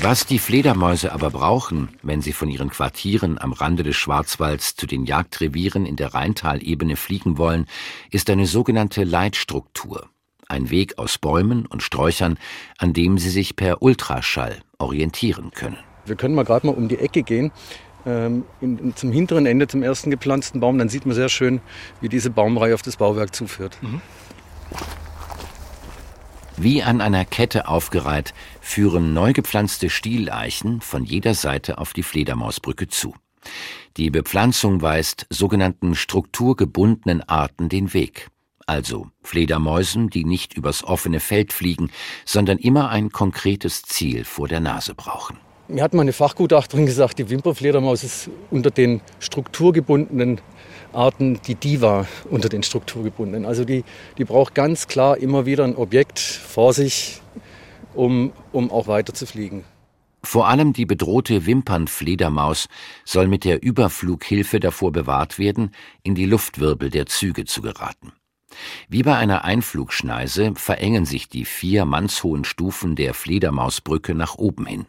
Was 0.04 0.26
die 0.26 0.40
Fledermäuse 0.40 1.12
aber 1.12 1.30
brauchen, 1.30 1.90
wenn 2.02 2.22
sie 2.22 2.32
von 2.32 2.50
ihren 2.50 2.70
Quartieren 2.70 3.38
am 3.38 3.52
Rande 3.52 3.84
des 3.84 3.94
Schwarzwalds 3.94 4.74
zu 4.74 4.88
den 4.88 5.04
Jagdrevieren 5.04 5.86
in 5.86 5.94
der 5.94 6.12
Rheintalebene 6.12 6.96
fliegen 6.96 7.38
wollen, 7.38 7.66
ist 8.10 8.28
eine 8.28 8.46
sogenannte 8.46 9.04
Leitstruktur. 9.04 10.08
Ein 10.48 10.70
Weg 10.70 10.98
aus 10.98 11.18
Bäumen 11.18 11.66
und 11.66 11.84
Sträuchern, 11.84 12.36
an 12.78 12.92
dem 12.92 13.16
sie 13.16 13.30
sich 13.30 13.54
per 13.54 13.80
Ultraschall 13.80 14.58
orientieren 14.78 15.52
können. 15.52 15.78
Wir 16.04 16.16
können 16.16 16.34
mal 16.34 16.44
gerade 16.44 16.66
mal 16.66 16.74
um 16.74 16.88
die 16.88 16.98
Ecke 16.98 17.22
gehen, 17.22 17.52
ähm, 18.04 18.42
in, 18.60 18.96
zum 18.96 19.12
hinteren 19.12 19.46
Ende, 19.46 19.68
zum 19.68 19.84
ersten 19.84 20.10
gepflanzten 20.10 20.60
Baum. 20.60 20.78
Dann 20.78 20.88
sieht 20.88 21.06
man 21.06 21.14
sehr 21.14 21.28
schön, 21.28 21.60
wie 22.00 22.08
diese 22.08 22.30
Baumreihe 22.30 22.74
auf 22.74 22.82
das 22.82 22.96
Bauwerk 22.96 23.36
zuführt. 23.36 23.78
Mhm. 23.80 24.00
Wie 26.56 26.82
an 26.82 27.00
einer 27.00 27.24
Kette 27.24 27.66
aufgereiht, 27.66 28.34
führen 28.60 29.14
neu 29.14 29.32
gepflanzte 29.32 29.88
Stieleichen 29.88 30.80
von 30.80 31.04
jeder 31.04 31.34
Seite 31.34 31.78
auf 31.78 31.92
die 31.92 32.02
Fledermausbrücke 32.02 32.88
zu. 32.88 33.14
Die 33.96 34.10
Bepflanzung 34.10 34.82
weist 34.82 35.26
sogenannten 35.30 35.94
strukturgebundenen 35.94 37.22
Arten 37.22 37.68
den 37.68 37.94
Weg. 37.94 38.28
Also 38.66 39.08
Fledermäusen, 39.22 40.08
die 40.08 40.24
nicht 40.24 40.54
übers 40.54 40.84
offene 40.84 41.20
Feld 41.20 41.52
fliegen, 41.52 41.90
sondern 42.24 42.58
immer 42.58 42.90
ein 42.90 43.10
konkretes 43.10 43.82
Ziel 43.82 44.24
vor 44.24 44.46
der 44.46 44.60
Nase 44.60 44.94
brauchen. 44.94 45.38
Mir 45.68 45.82
hat 45.82 45.94
meine 45.94 46.12
Fachgutachterin 46.12 46.86
gesagt, 46.86 47.18
die 47.18 47.30
Wimperfledermaus 47.30 48.04
ist 48.04 48.30
unter 48.50 48.70
den 48.70 49.00
strukturgebundenen 49.20 50.40
Arten 50.94 51.40
die 51.46 51.54
Diva 51.54 52.06
unter 52.30 52.48
den 52.48 52.62
strukturgebundenen. 52.62 53.46
Also 53.46 53.64
die, 53.64 53.84
die 54.18 54.24
braucht 54.24 54.54
ganz 54.54 54.88
klar 54.88 55.16
immer 55.16 55.46
wieder 55.46 55.64
ein 55.64 55.76
Objekt 55.76 56.18
vor 56.18 56.72
sich, 56.72 57.20
um, 57.94 58.32
um 58.52 58.70
auch 58.70 58.86
weiter 58.86 59.14
zu 59.14 59.26
fliegen. 59.26 59.64
Vor 60.24 60.46
allem 60.48 60.72
die 60.72 60.86
bedrohte 60.86 61.46
Wimpernfledermaus 61.46 62.68
soll 63.04 63.26
mit 63.26 63.44
der 63.44 63.62
Überflughilfe 63.62 64.60
davor 64.60 64.92
bewahrt 64.92 65.38
werden, 65.38 65.72
in 66.04 66.14
die 66.14 66.26
Luftwirbel 66.26 66.90
der 66.90 67.06
Züge 67.06 67.44
zu 67.44 67.60
geraten. 67.60 68.12
Wie 68.88 69.02
bei 69.02 69.16
einer 69.16 69.44
Einflugschneise 69.44 70.52
verengen 70.54 71.06
sich 71.06 71.28
die 71.28 71.44
vier 71.44 71.84
mannshohen 71.84 72.44
Stufen 72.44 72.94
der 72.94 73.14
Fledermausbrücke 73.14 74.14
nach 74.14 74.36
oben 74.36 74.66
hin. 74.66 74.86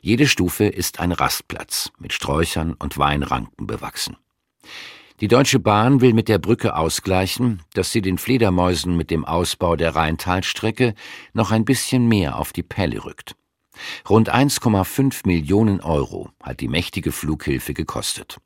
Jede 0.00 0.28
Stufe 0.28 0.66
ist 0.66 1.00
ein 1.00 1.12
Rastplatz 1.12 1.90
mit 1.98 2.12
Sträuchern 2.12 2.74
und 2.74 2.98
Weinranken 2.98 3.66
bewachsen. 3.66 4.16
Die 5.20 5.28
Deutsche 5.28 5.58
Bahn 5.58 6.02
will 6.02 6.12
mit 6.12 6.28
der 6.28 6.36
Brücke 6.36 6.76
ausgleichen, 6.76 7.62
dass 7.72 7.90
sie 7.90 8.02
den 8.02 8.18
Fledermäusen 8.18 8.98
mit 8.98 9.10
dem 9.10 9.24
Ausbau 9.24 9.74
der 9.74 9.96
Rheintalstrecke 9.96 10.92
noch 11.32 11.52
ein 11.52 11.64
bisschen 11.64 12.06
mehr 12.06 12.38
auf 12.38 12.52
die 12.52 12.62
Pelle 12.62 13.02
rückt. 13.02 13.34
Rund 14.10 14.30
1,5 14.30 15.26
Millionen 15.26 15.80
Euro 15.80 16.28
hat 16.42 16.60
die 16.60 16.68
mächtige 16.68 17.12
Flughilfe 17.12 17.72
gekostet. 17.72 18.36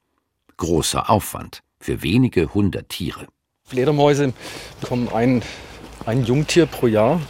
Großer 0.58 1.10
Aufwand 1.10 1.64
für 1.80 2.04
wenige 2.04 2.54
hundert 2.54 2.88
Tiere. 2.88 3.26
Fledermäuse 3.64 4.32
bekommen 4.80 5.08
ein, 5.08 5.42
ein 6.06 6.24
Jungtier 6.24 6.66
pro 6.66 6.86
Jahr, 6.86 7.20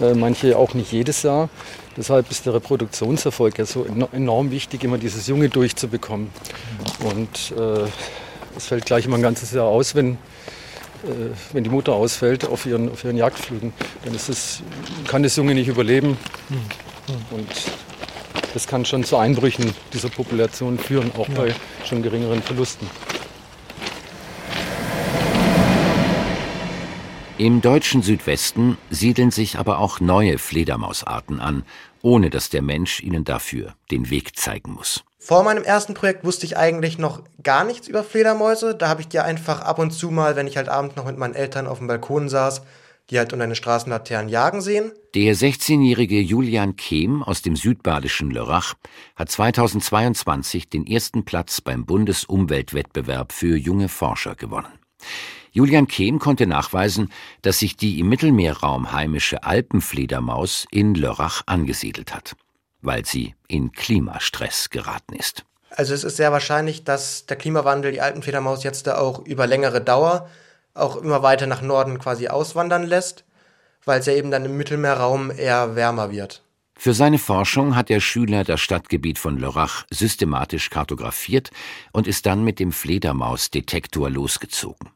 äh, 0.00 0.14
manche 0.14 0.56
auch 0.56 0.72
nicht 0.74 0.92
jedes 0.92 1.24
Jahr. 1.24 1.48
Deshalb 1.96 2.30
ist 2.30 2.46
der 2.46 2.54
Reproduktionserfolg 2.54 3.58
ja 3.58 3.64
so 3.64 3.84
enorm 4.12 4.52
wichtig, 4.52 4.84
immer 4.84 4.98
dieses 4.98 5.26
Junge 5.26 5.48
durchzubekommen. 5.48 6.30
Und 7.02 7.52
äh, 7.58 7.88
es 8.56 8.66
fällt 8.66 8.86
gleich 8.86 9.04
immer 9.04 9.16
ein 9.16 9.22
ganzes 9.22 9.52
Jahr 9.52 9.66
aus, 9.66 9.94
wenn, 9.94 10.14
äh, 11.04 11.30
wenn 11.52 11.64
die 11.64 11.70
Mutter 11.70 11.92
ausfällt 11.92 12.46
auf 12.46 12.66
ihren, 12.66 12.90
auf 12.90 13.04
ihren 13.04 13.16
Jagdflügen. 13.16 13.72
Dann 14.04 14.14
ist 14.14 14.28
es, 14.28 14.62
kann 15.06 15.22
das 15.22 15.36
Junge 15.36 15.54
nicht 15.54 15.68
überleben. 15.68 16.16
Und 17.30 17.48
das 18.54 18.66
kann 18.66 18.84
schon 18.84 19.04
zu 19.04 19.16
Einbrüchen 19.16 19.72
dieser 19.92 20.08
Population 20.08 20.78
führen, 20.78 21.12
auch 21.16 21.28
bei 21.28 21.54
schon 21.84 22.02
geringeren 22.02 22.42
Verlusten. 22.42 22.88
Im 27.38 27.60
deutschen 27.60 28.00
Südwesten 28.00 28.78
siedeln 28.88 29.30
sich 29.30 29.58
aber 29.58 29.78
auch 29.78 30.00
neue 30.00 30.38
Fledermausarten 30.38 31.38
an, 31.38 31.64
ohne 32.00 32.30
dass 32.30 32.48
der 32.48 32.62
Mensch 32.62 33.02
ihnen 33.02 33.24
dafür 33.24 33.74
den 33.90 34.08
Weg 34.08 34.38
zeigen 34.38 34.72
muss. 34.72 35.04
Vor 35.26 35.42
meinem 35.42 35.64
ersten 35.64 35.94
Projekt 35.94 36.22
wusste 36.22 36.46
ich 36.46 36.56
eigentlich 36.56 36.98
noch 36.98 37.20
gar 37.42 37.64
nichts 37.64 37.88
über 37.88 38.04
Fledermäuse. 38.04 38.76
Da 38.76 38.88
habe 38.88 39.00
ich 39.00 39.08
die 39.08 39.18
einfach 39.18 39.60
ab 39.60 39.80
und 39.80 39.90
zu 39.90 40.12
mal, 40.12 40.36
wenn 40.36 40.46
ich 40.46 40.56
halt 40.56 40.68
abends 40.68 40.94
noch 40.94 41.04
mit 41.04 41.18
meinen 41.18 41.34
Eltern 41.34 41.66
auf 41.66 41.78
dem 41.78 41.88
Balkon 41.88 42.28
saß, 42.28 42.62
die 43.10 43.18
halt 43.18 43.32
unter 43.32 43.44
den 43.44 43.56
Straßenlaternen 43.56 44.28
jagen 44.28 44.60
sehen. 44.60 44.92
Der 45.16 45.34
16-jährige 45.34 46.20
Julian 46.20 46.76
Kehm 46.76 47.24
aus 47.24 47.42
dem 47.42 47.56
südbadischen 47.56 48.30
Lörrach 48.30 48.74
hat 49.16 49.28
2022 49.28 50.68
den 50.68 50.86
ersten 50.86 51.24
Platz 51.24 51.60
beim 51.60 51.86
Bundesumweltwettbewerb 51.86 53.32
für 53.32 53.56
junge 53.56 53.88
Forscher 53.88 54.36
gewonnen. 54.36 54.78
Julian 55.50 55.88
Kehm 55.88 56.20
konnte 56.20 56.46
nachweisen, 56.46 57.10
dass 57.42 57.58
sich 57.58 57.76
die 57.76 57.98
im 57.98 58.08
Mittelmeerraum 58.08 58.92
heimische 58.92 59.42
Alpenfledermaus 59.42 60.68
in 60.70 60.94
Lörrach 60.94 61.42
angesiedelt 61.46 62.14
hat, 62.14 62.36
weil 62.86 63.04
sie 63.04 63.34
in 63.48 63.72
Klimastress 63.72 64.70
geraten 64.70 65.14
ist. 65.14 65.44
Also 65.70 65.92
es 65.92 66.04
ist 66.04 66.16
sehr 66.16 66.32
wahrscheinlich, 66.32 66.84
dass 66.84 67.26
der 67.26 67.36
Klimawandel 67.36 67.92
die 67.92 68.00
Alpenfledermaus 68.00 68.64
jetzt 68.64 68.86
da 68.86 68.96
auch 68.98 69.18
über 69.26 69.46
längere 69.46 69.80
Dauer 69.80 70.30
auch 70.72 70.96
immer 70.96 71.22
weiter 71.22 71.46
nach 71.46 71.62
Norden 71.62 71.98
quasi 71.98 72.28
auswandern 72.28 72.84
lässt, 72.84 73.24
weil 73.84 74.00
es 74.00 74.06
ja 74.06 74.14
eben 74.14 74.30
dann 74.30 74.44
im 74.44 74.56
Mittelmeerraum 74.56 75.30
eher 75.30 75.74
wärmer 75.74 76.10
wird. 76.10 76.42
Für 76.78 76.92
seine 76.92 77.18
Forschung 77.18 77.74
hat 77.74 77.88
der 77.88 78.00
Schüler 78.00 78.44
das 78.44 78.60
Stadtgebiet 78.60 79.18
von 79.18 79.38
Lörrach 79.38 79.84
systematisch 79.90 80.68
kartografiert 80.68 81.50
und 81.92 82.06
ist 82.06 82.26
dann 82.26 82.44
mit 82.44 82.58
dem 82.60 82.70
Fledermausdetektor 82.70 84.10
losgezogen. 84.10 84.90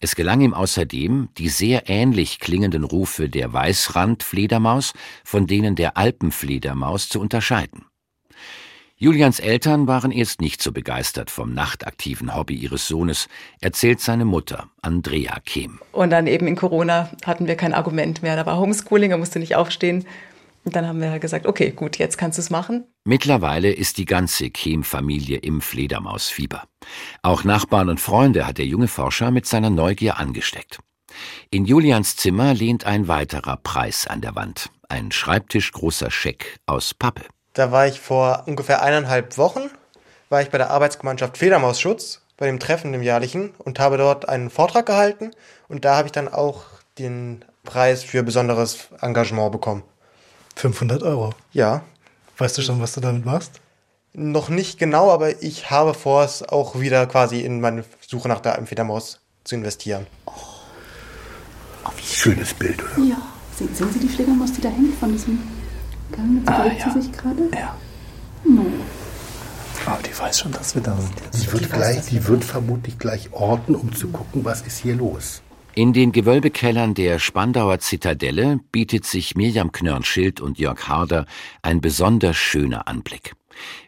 Es 0.00 0.14
gelang 0.14 0.40
ihm 0.40 0.54
außerdem, 0.54 1.28
die 1.38 1.48
sehr 1.48 1.88
ähnlich 1.88 2.38
klingenden 2.38 2.84
Rufe 2.84 3.28
der 3.28 3.52
Weißrandfledermaus 3.52 4.92
von 5.24 5.46
denen 5.46 5.76
der 5.76 5.96
Alpenfledermaus 5.96 7.08
zu 7.08 7.20
unterscheiden. 7.20 7.86
Julians 8.96 9.40
Eltern 9.40 9.88
waren 9.88 10.12
erst 10.12 10.40
nicht 10.40 10.62
so 10.62 10.70
begeistert 10.70 11.28
vom 11.28 11.52
nachtaktiven 11.52 12.34
Hobby 12.34 12.54
ihres 12.54 12.86
Sohnes, 12.86 13.28
erzählt 13.60 14.00
seine 14.00 14.24
Mutter, 14.24 14.68
Andrea 14.82 15.40
Kehm. 15.44 15.80
Und 15.90 16.10
dann 16.10 16.28
eben 16.28 16.46
in 16.46 16.54
Corona 16.54 17.10
hatten 17.26 17.48
wir 17.48 17.56
kein 17.56 17.74
Argument 17.74 18.22
mehr. 18.22 18.36
Da 18.36 18.46
war 18.46 18.56
Homeschooling, 18.56 19.10
er 19.10 19.18
musste 19.18 19.40
nicht 19.40 19.56
aufstehen. 19.56 20.06
Und 20.64 20.74
dann 20.74 20.86
haben 20.86 21.00
wir 21.00 21.18
gesagt, 21.18 21.46
okay, 21.46 21.70
gut, 21.70 21.98
jetzt 21.98 22.16
kannst 22.16 22.38
du 22.38 22.42
es 22.42 22.48
machen. 22.48 22.84
Mittlerweile 23.04 23.70
ist 23.70 23.98
die 23.98 24.06
ganze 24.06 24.50
Kehm-Familie 24.50 25.38
im 25.38 25.60
Fledermausfieber. 25.60 26.64
Auch 27.22 27.44
Nachbarn 27.44 27.90
und 27.90 28.00
Freunde 28.00 28.46
hat 28.46 28.56
der 28.56 28.66
junge 28.66 28.88
Forscher 28.88 29.30
mit 29.30 29.46
seiner 29.46 29.70
Neugier 29.70 30.18
angesteckt. 30.18 30.78
In 31.50 31.66
Julians 31.66 32.16
Zimmer 32.16 32.54
lehnt 32.54 32.86
ein 32.86 33.08
weiterer 33.08 33.58
Preis 33.58 34.06
an 34.06 34.22
der 34.22 34.34
Wand. 34.34 34.70
Ein 34.88 35.12
schreibtischgroßer 35.12 36.10
Scheck 36.10 36.58
aus 36.66 36.94
Pappe. 36.94 37.24
Da 37.52 37.70
war 37.70 37.86
ich 37.86 38.00
vor 38.00 38.44
ungefähr 38.46 38.82
eineinhalb 38.82 39.38
Wochen, 39.38 39.70
war 40.28 40.42
ich 40.42 40.50
bei 40.50 40.58
der 40.58 40.70
Arbeitsgemeinschaft 40.70 41.38
Fledermausschutz, 41.38 42.22
bei 42.36 42.46
dem 42.46 42.58
Treffen 42.58 42.92
im 42.94 43.02
jährlichen 43.02 43.50
und 43.58 43.78
habe 43.78 43.96
dort 43.96 44.28
einen 44.28 44.50
Vortrag 44.50 44.86
gehalten 44.86 45.30
und 45.68 45.84
da 45.84 45.96
habe 45.96 46.08
ich 46.08 46.12
dann 46.12 46.26
auch 46.26 46.64
den 46.98 47.44
Preis 47.62 48.02
für 48.02 48.22
besonderes 48.22 48.88
Engagement 49.00 49.52
bekommen. 49.52 49.84
500 50.56 51.02
Euro. 51.02 51.34
Ja. 51.52 51.82
Weißt 52.38 52.58
du 52.58 52.62
schon, 52.62 52.80
was 52.80 52.94
du 52.94 53.00
damit 53.00 53.24
machst? 53.24 53.60
Noch 54.12 54.48
nicht 54.48 54.78
genau, 54.78 55.10
aber 55.10 55.42
ich 55.42 55.70
habe 55.70 55.94
vor, 55.94 56.24
es 56.24 56.42
auch 56.42 56.78
wieder 56.78 57.06
quasi 57.06 57.40
in 57.40 57.60
meine 57.60 57.84
Suche 58.06 58.28
nach 58.28 58.40
der 58.40 58.64
Fledermaus 58.64 59.20
zu 59.42 59.56
investieren. 59.56 60.06
Oh. 60.26 60.32
Oh, 61.84 61.90
wie 61.96 62.02
schönes 62.02 62.54
Bild, 62.54 62.82
oder? 62.82 63.04
Ja. 63.04 63.16
Sehen, 63.56 63.74
sehen, 63.74 63.92
Sie 63.92 64.00
die 64.00 64.08
Fledermaus, 64.08 64.52
die 64.52 64.60
da 64.60 64.68
hängt 64.68 64.94
von 64.98 65.12
diesem 65.12 65.38
Gang? 66.10 66.38
Jetzt 66.38 66.48
ah, 66.48 66.66
ja. 66.66 66.92
sie 66.92 67.02
sich 67.02 67.12
gerade? 67.12 67.48
Ja. 67.52 67.76
No. 68.44 68.66
Oh, 69.86 69.98
die 70.04 70.18
weiß 70.18 70.40
schon, 70.40 70.52
dass 70.52 70.74
wir 70.74 70.82
da 70.82 70.96
sind. 70.96 71.12
Jetzt. 71.20 71.42
Die, 71.42 71.52
wird, 71.52 71.64
die, 71.64 71.68
gleich, 71.68 72.06
die 72.06 72.26
wird 72.26 72.44
vermutlich 72.44 72.98
gleich 72.98 73.32
orten, 73.32 73.74
um 73.74 73.94
zu 73.94 74.08
gucken, 74.08 74.44
was 74.44 74.62
ist 74.62 74.78
hier 74.78 74.96
los. 74.96 75.42
In 75.76 75.92
den 75.92 76.12
Gewölbekellern 76.12 76.94
der 76.94 77.18
Spandauer 77.18 77.80
Zitadelle 77.80 78.60
bietet 78.70 79.04
sich 79.04 79.34
Mirjam 79.34 79.72
Knörnschild 79.72 80.40
und 80.40 80.56
Jörg 80.56 80.86
Harder 80.86 81.26
ein 81.62 81.80
besonders 81.80 82.36
schöner 82.36 82.86
Anblick. 82.86 83.34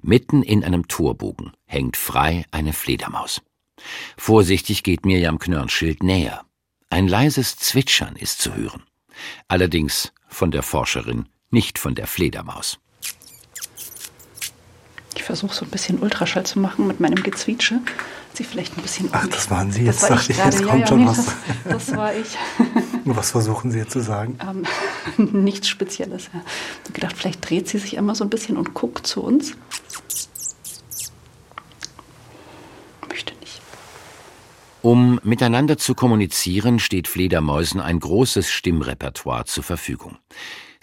Mitten 0.03 0.43
in 0.43 0.65
einem 0.65 0.89
Torbogen 0.89 1.53
hängt 1.65 1.97
frei 1.97 2.45
eine 2.51 2.73
Fledermaus. 2.73 3.41
Vorsichtig 4.17 4.83
geht 4.83 5.07
Mirjam 5.07 5.39
Knörnschild 5.39 6.03
näher. 6.03 6.45
Ein 6.91 7.07
leises 7.07 7.55
Zwitschern 7.55 8.17
ist 8.17 8.41
zu 8.41 8.57
hören. 8.57 8.83
Allerdings 9.47 10.13
von 10.27 10.51
der 10.51 10.65
Forscherin, 10.65 11.29
nicht 11.51 11.79
von 11.79 11.95
der 11.95 12.09
Fledermaus. 12.09 12.81
Ich 15.15 15.23
versuche 15.23 15.55
so 15.55 15.65
ein 15.65 15.71
bisschen 15.71 16.01
Ultraschall 16.01 16.47
zu 16.47 16.59
machen 16.59 16.89
mit 16.89 16.99
meinem 16.99 17.23
Gezwietsche. 17.23 17.81
Sie 18.37 18.45
vielleicht 18.45 18.77
ein 18.77 18.83
bisschen. 18.83 19.09
Ach, 19.13 19.27
das 19.27 19.51
waren 19.51 19.73
Sie 19.73 19.85
das 19.85 19.97
jetzt, 19.97 20.11
war 20.11 20.17
dachte 20.19 20.33
ich, 20.33 20.39
jetzt 20.39 20.61
ja, 20.61 20.67
kommt 20.67 20.81
ja, 20.81 20.87
schon 20.87 21.01
nee, 21.01 21.07
was. 21.07 21.25
Das, 21.25 21.35
das 21.87 21.97
war 21.97 22.15
ich. 22.15 22.27
Was 23.09 23.31
versuchen 23.31 23.71
Sie 23.71 23.79
jetzt 23.79 23.93
zu 23.93 24.01
sagen? 24.01 24.37
Ähm, 25.17 25.43
nichts 25.45 25.69
Spezielles. 25.69 26.29
Ja. 26.35 26.41
Ich 26.41 26.89
habe 26.89 26.93
gedacht, 26.93 27.17
vielleicht 27.17 27.49
dreht 27.49 27.69
sie 27.69 27.79
sich 27.79 27.95
immer 27.95 28.17
so 28.17 28.25
ein 28.25 28.31
bisschen 28.31 28.57
und 28.57 28.75
guckt 28.75 29.07
zu 29.07 29.23
uns. 29.23 29.55
Möchte 33.09 33.33
nicht. 33.39 33.61
Um 34.83 35.21
miteinander 35.23 35.79
zu 35.79 35.95
kommunizieren, 35.95 36.81
steht 36.81 37.07
Fledermäusen 37.07 37.81
ein 37.81 38.01
großes 38.01 38.51
Stimmrepertoire 38.51 39.45
zur 39.45 39.63
Verfügung. 39.63 40.19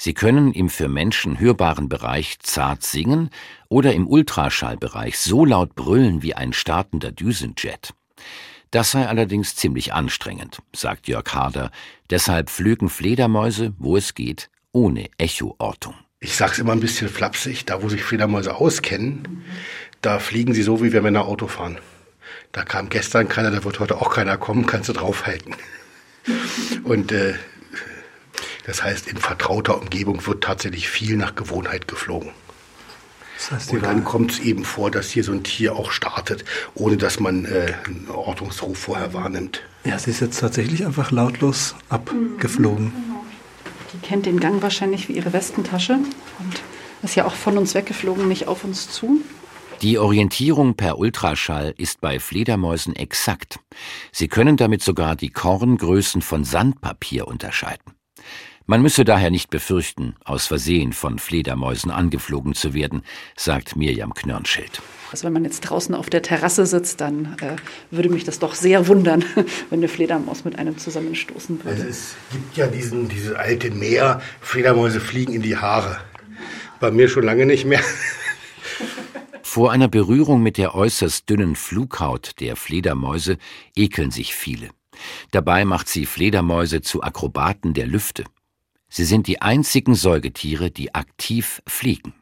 Sie 0.04 0.14
können 0.14 0.52
im 0.52 0.70
für 0.70 0.90
Menschen 0.90 1.40
hörbaren 1.40 1.88
Bereich 1.88 2.38
zart 2.40 2.84
singen 2.84 3.30
oder 3.70 3.94
im 3.94 4.06
Ultraschallbereich 4.06 5.18
so 5.18 5.46
laut 5.46 5.76
brüllen 5.76 6.22
wie 6.22 6.34
ein 6.34 6.52
startender 6.52 7.14
Düsenjet. 7.14 7.94
Das 8.70 8.92
sei 8.92 9.08
allerdings 9.08 9.56
ziemlich 9.56 9.94
anstrengend, 9.94 10.62
sagt 10.76 11.08
Jörg 11.08 11.34
Harder. 11.34 11.72
Deshalb 12.10 12.50
flögen 12.50 12.90
Fledermäuse, 12.90 13.76
wo 13.78 13.96
es 13.96 14.14
geht, 14.14 14.50
ohne 14.74 15.08
Echoortung. 15.18 15.96
Ich 16.20 16.36
sag's 16.36 16.60
immer 16.60 16.74
ein 16.74 16.82
bisschen 16.82 17.08
flapsig, 17.08 17.64
da 17.64 17.82
wo 17.82 17.88
sich 17.88 18.04
Fledermäuse 18.04 18.56
auskennen, 18.56 19.46
da 20.02 20.20
fliegen 20.20 20.54
sie 20.54 20.64
so, 20.64 20.84
wie 20.84 20.92
wenn 20.92 21.06
wir 21.06 21.12
nach 21.12 21.28
Auto 21.28 21.48
fahren. 21.48 21.78
Da 22.52 22.66
kam 22.66 22.90
gestern 22.90 23.30
keiner, 23.30 23.52
da 23.52 23.64
wird 23.64 23.80
heute 23.80 24.02
auch 24.02 24.14
keiner 24.14 24.36
kommen, 24.36 24.66
kannst 24.66 24.90
du 24.90 24.94
draufhalten. 24.94 25.56
Und 26.84 27.14
äh, 27.14 27.36
das 28.66 28.84
heißt, 28.84 29.08
in 29.08 29.18
vertrauter 29.18 29.80
Umgebung 29.80 30.26
wird 30.26 30.44
tatsächlich 30.44 30.88
viel 30.90 31.18
nach 31.18 31.36
Gewohnheit 31.36 31.88
geflogen. 31.88 32.32
Das 33.38 33.52
heißt, 33.52 33.72
Und 33.74 33.84
dann 33.84 34.04
kommt 34.04 34.32
es 34.32 34.40
eben 34.40 34.64
vor, 34.64 34.90
dass 34.90 35.10
hier 35.10 35.24
so 35.24 35.34
ein 35.34 35.44
Tier 35.44 35.76
auch 35.76 35.92
startet, 35.92 36.46
ohne 36.76 36.96
dass 36.96 37.20
man 37.20 37.46
äh, 37.46 37.74
einen 37.86 38.08
Ortungsruf 38.10 38.78
vorher 38.78 39.14
wahrnimmt. 39.14 39.62
Ja, 39.84 40.00
sie 40.00 40.12
ist 40.12 40.22
jetzt 40.22 40.40
tatsächlich 40.40 40.86
einfach 40.86 41.12
lautlos 41.12 41.76
abgeflogen. 41.90 42.94
Die 43.92 43.98
kennt 43.98 44.26
den 44.26 44.40
Gang 44.40 44.62
wahrscheinlich 44.62 45.10
wie 45.10 45.14
ihre 45.14 45.34
Westentasche 45.34 45.94
und 45.94 46.62
ist 47.02 47.16
ja 47.16 47.26
auch 47.26 47.36
von 47.36 47.58
uns 47.58 47.76
weggeflogen, 47.76 48.30
nicht 48.30 48.48
auf 48.48 48.64
uns 48.64 48.90
zu. 48.90 49.22
Die 49.82 49.98
Orientierung 49.98 50.76
per 50.76 50.98
Ultraschall 50.98 51.74
ist 51.78 52.00
bei 52.00 52.22
Fledermäusen 52.22 52.96
exakt. 52.96 53.60
Sie 54.14 54.30
können 54.30 54.56
damit 54.56 54.82
sogar 54.82 55.18
die 55.18 55.30
Korngrößen 55.30 56.22
von 56.22 56.46
Sandpapier 56.46 57.28
unterscheiden. 57.28 57.94
Man 58.66 58.82
müsse 58.82 59.04
daher 59.04 59.30
nicht 59.30 59.50
befürchten, 59.50 60.16
aus 60.24 60.48
Versehen 60.48 60.94
von 60.94 61.20
Fledermäusen 61.20 61.92
angeflogen 61.92 62.54
zu 62.54 62.74
werden, 62.74 63.04
sagt 63.36 63.76
Mirjam 63.76 64.14
Knörnschild. 64.14 64.82
Also 65.12 65.26
wenn 65.26 65.34
man 65.34 65.44
jetzt 65.44 65.62
draußen 65.62 65.94
auf 65.94 66.10
der 66.10 66.22
Terrasse 66.22 66.66
sitzt, 66.66 67.02
dann 67.02 67.36
äh, 67.42 67.58
würde 67.92 68.08
mich 68.08 68.24
das 68.24 68.40
doch 68.40 68.56
sehr 68.56 68.88
wundern, 68.88 69.26
wenn 69.70 69.80
eine 69.80 69.90
Fledermaus 69.90 70.46
mit 70.46 70.58
einem 70.58 70.78
zusammenstoßen 70.78 71.64
würde. 71.64 71.70
Also 71.72 71.84
es 71.90 72.16
gibt 72.32 72.56
ja 72.56 72.68
diesen, 72.68 73.10
dieses 73.10 73.36
alte 73.36 73.70
Meer, 73.70 74.22
Fledermäuse 74.40 75.02
fliegen 75.02 75.34
in 75.34 75.42
die 75.42 75.58
Haare. 75.58 75.98
Bei 76.80 76.90
mir 76.90 77.10
schon 77.10 77.24
lange 77.24 77.46
nicht 77.46 77.66
mehr. 77.66 77.82
Vor 79.44 79.74
einer 79.74 79.90
Berührung 79.90 80.42
mit 80.42 80.58
der 80.58 80.74
äußerst 80.74 81.30
dünnen 81.30 81.58
Flughaut 81.58 82.40
der 82.40 82.56
Fledermäuse 82.56 83.38
ekeln 83.76 84.10
sich 84.10 84.34
viele. 84.34 84.70
Dabei 85.32 85.66
macht 85.66 85.90
sie 85.90 86.06
Fledermäuse 86.06 86.82
zu 86.82 87.04
Akrobaten 87.04 87.74
der 87.74 87.88
Lüfte. 87.88 88.24
Sie 88.96 89.06
sind 89.06 89.26
die 89.26 89.42
einzigen 89.42 89.96
Säugetiere, 89.96 90.70
die 90.70 90.94
aktiv 90.94 91.64
fliegen. 91.66 92.14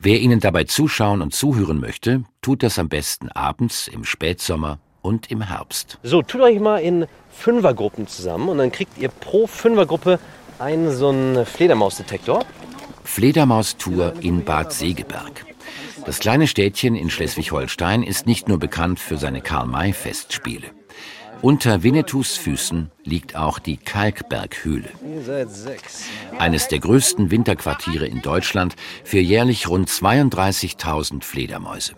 Wer 0.00 0.18
ihnen 0.18 0.40
dabei 0.40 0.64
zuschauen 0.64 1.22
und 1.22 1.32
zuhören 1.32 1.78
möchte, 1.78 2.24
tut 2.42 2.64
das 2.64 2.80
am 2.80 2.88
besten 2.88 3.28
abends, 3.28 3.86
im 3.86 4.02
Spätsommer 4.02 4.80
und 5.00 5.30
im 5.30 5.42
Herbst. 5.42 6.00
So, 6.02 6.22
tut 6.22 6.40
euch 6.40 6.58
mal 6.58 6.78
in 6.78 7.06
Fünfergruppen 7.30 8.08
zusammen 8.08 8.48
und 8.48 8.58
dann 8.58 8.72
kriegt 8.72 8.98
ihr 8.98 9.10
pro 9.10 9.46
Fünfergruppe 9.46 10.18
einen 10.58 10.90
so 10.90 11.10
einen 11.10 11.46
Fledermausdetektor. 11.46 12.44
Fledermaustour 13.04 14.14
in 14.22 14.44
Bad 14.44 14.72
Segeberg. 14.72 15.46
Das 16.04 16.18
kleine 16.18 16.48
Städtchen 16.48 16.96
in 16.96 17.10
Schleswig-Holstein 17.10 18.02
ist 18.02 18.26
nicht 18.26 18.48
nur 18.48 18.58
bekannt 18.58 18.98
für 18.98 19.18
seine 19.18 19.40
Karl-May-Festspiele. 19.40 20.79
Unter 21.42 21.82
Winnetous 21.82 22.36
Füßen 22.36 22.90
liegt 23.04 23.34
auch 23.34 23.58
die 23.58 23.78
Kalkberghöhle, 23.78 24.90
eines 26.38 26.68
der 26.68 26.80
größten 26.80 27.30
Winterquartiere 27.30 28.06
in 28.06 28.20
Deutschland 28.20 28.76
für 29.04 29.20
jährlich 29.20 29.66
rund 29.68 29.88
32.000 29.88 31.24
Fledermäuse. 31.24 31.94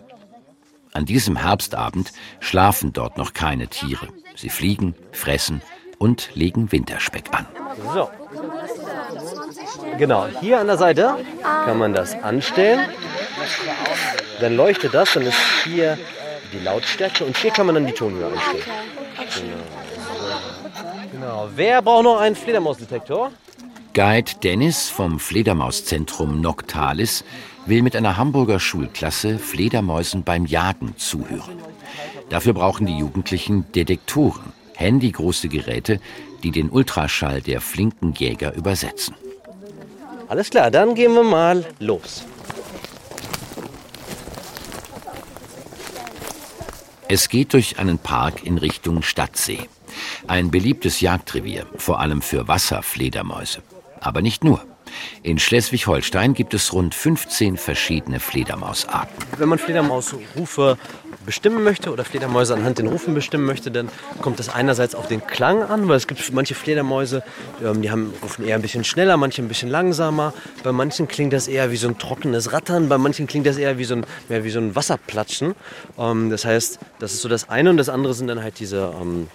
An 0.93 1.05
diesem 1.05 1.35
Herbstabend 1.35 2.13
schlafen 2.39 2.93
dort 2.93 3.17
noch 3.17 3.33
keine 3.33 3.67
Tiere. 3.67 4.07
Sie 4.37 4.49
fliegen, 4.49 4.95
fressen 5.11 5.61
und 5.97 6.29
legen 6.35 6.71
Winterspeck 6.71 7.25
an. 7.33 7.45
So. 7.93 8.09
Genau, 9.97 10.27
hier 10.39 10.59
an 10.59 10.67
der 10.67 10.77
Seite 10.77 11.17
kann 11.41 11.77
man 11.77 11.93
das 11.93 12.13
anstellen. 12.23 12.87
Dann 14.39 14.55
leuchtet 14.55 14.93
das, 14.93 15.13
dann 15.13 15.23
ist 15.23 15.37
hier 15.65 15.97
die 16.53 16.59
Lautstärke 16.59 17.25
und 17.25 17.35
hier 17.37 17.51
kann 17.51 17.65
man 17.65 17.75
dann 17.75 17.87
die 17.87 17.93
Tonhöhe 17.93 18.27
einstellen. 18.27 19.02
Genau. 19.25 20.37
genau. 21.11 21.49
Wer 21.55 21.81
braucht 21.81 22.03
noch 22.03 22.19
einen 22.19 22.35
Fledermausdetektor? 22.35 23.31
Guide 23.93 24.31
Dennis 24.41 24.89
vom 24.89 25.19
Fledermauszentrum 25.19 26.41
Noctalis 26.41 27.23
will 27.65 27.81
mit 27.81 27.95
einer 27.95 28.17
Hamburger 28.17 28.59
Schulklasse 28.59 29.37
Fledermäusen 29.37 30.23
beim 30.23 30.45
Jagen 30.45 30.95
zuhören. 30.97 31.59
Dafür 32.29 32.53
brauchen 32.53 32.87
die 32.87 32.97
Jugendlichen 32.97 33.71
Detektoren, 33.73 34.51
handygroße 34.75 35.47
Geräte, 35.47 35.99
die 36.41 36.51
den 36.51 36.69
Ultraschall 36.69 37.41
der 37.41 37.61
flinken 37.61 38.13
Jäger 38.13 38.53
übersetzen. 38.55 39.15
Alles 40.27 40.49
klar, 40.49 40.71
dann 40.71 40.95
gehen 40.95 41.13
wir 41.13 41.23
mal 41.23 41.63
los. 41.79 42.25
Es 47.13 47.29
geht 47.29 47.53
durch 47.53 47.77
einen 47.77 47.99
Park 47.99 48.43
in 48.43 48.57
Richtung 48.57 49.03
Stadtsee. 49.03 49.69
Ein 50.25 50.49
beliebtes 50.49 50.99
Jagdrevier, 50.99 51.67
vor 51.77 51.99
allem 51.99 52.23
für 52.23 52.47
Wasserfledermäuse. 52.47 53.61
Aber 53.99 54.23
nicht 54.23 54.43
nur. 54.43 54.65
In 55.23 55.39
Schleswig-Holstein 55.39 56.33
gibt 56.33 56.53
es 56.53 56.73
rund 56.73 56.95
15 56.95 57.57
verschiedene 57.57 58.19
Fledermausarten. 58.19 59.13
Wenn 59.37 59.49
man 59.49 59.59
Fledermausrufe 59.59 60.77
bestimmen 61.25 61.63
möchte 61.63 61.91
oder 61.91 62.03
Fledermäuse 62.03 62.53
anhand 62.53 62.79
den 62.79 62.87
Rufen 62.87 63.13
bestimmen 63.13 63.45
möchte, 63.45 63.71
dann 63.71 63.89
kommt 64.21 64.39
es 64.39 64.49
einerseits 64.49 64.95
auf 64.95 65.07
den 65.07 65.25
Klang 65.25 65.63
an, 65.63 65.87
weil 65.87 65.97
es 65.97 66.07
gibt 66.07 66.33
manche 66.33 66.55
Fledermäuse, 66.55 67.23
ähm, 67.63 67.81
die 67.81 67.91
haben, 67.91 68.13
rufen 68.21 68.45
eher 68.45 68.55
ein 68.55 68.61
bisschen 68.61 68.83
schneller, 68.83 69.17
manche 69.17 69.41
ein 69.41 69.47
bisschen 69.47 69.69
langsamer. 69.69 70.33
Bei 70.63 70.71
manchen 70.71 71.07
klingt 71.07 71.33
das 71.33 71.47
eher 71.47 71.71
wie 71.71 71.77
so 71.77 71.87
ein 71.87 71.97
trockenes 71.97 72.51
Rattern, 72.51 72.89
bei 72.89 72.97
manchen 72.97 73.27
klingt 73.27 73.45
das 73.45 73.57
eher 73.57 73.77
wie 73.77 73.85
so 73.85 73.95
ein, 73.95 74.05
mehr 74.29 74.43
wie 74.43 74.49
so 74.49 74.59
ein 74.59 74.75
Wasserplatschen. 74.75 75.55
Ähm, 75.97 76.29
das 76.29 76.45
heißt, 76.45 76.79
das 76.99 77.13
ist 77.13 77.21
so 77.21 77.29
das 77.29 77.49
eine 77.49 77.69
und 77.69 77.77
das 77.77 77.89
andere 77.89 78.13
sind 78.13 78.27
dann 78.27 78.43
halt 78.43 78.59
diese 78.59 78.93
ähm, 78.99 79.27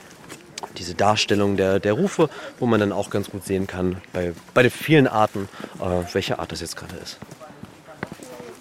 diese 0.78 0.94
Darstellung 0.94 1.56
der, 1.56 1.80
der 1.80 1.92
Rufe, 1.92 2.28
wo 2.58 2.66
man 2.66 2.80
dann 2.80 2.92
auch 2.92 3.10
ganz 3.10 3.30
gut 3.30 3.44
sehen 3.44 3.66
kann, 3.66 3.98
bei, 4.12 4.32
bei 4.54 4.62
den 4.62 4.70
vielen 4.70 5.06
Arten, 5.06 5.48
äh, 5.80 6.14
welche 6.14 6.38
Art 6.38 6.52
das 6.52 6.60
jetzt 6.60 6.76
gerade 6.76 6.96
ist. 6.96 7.18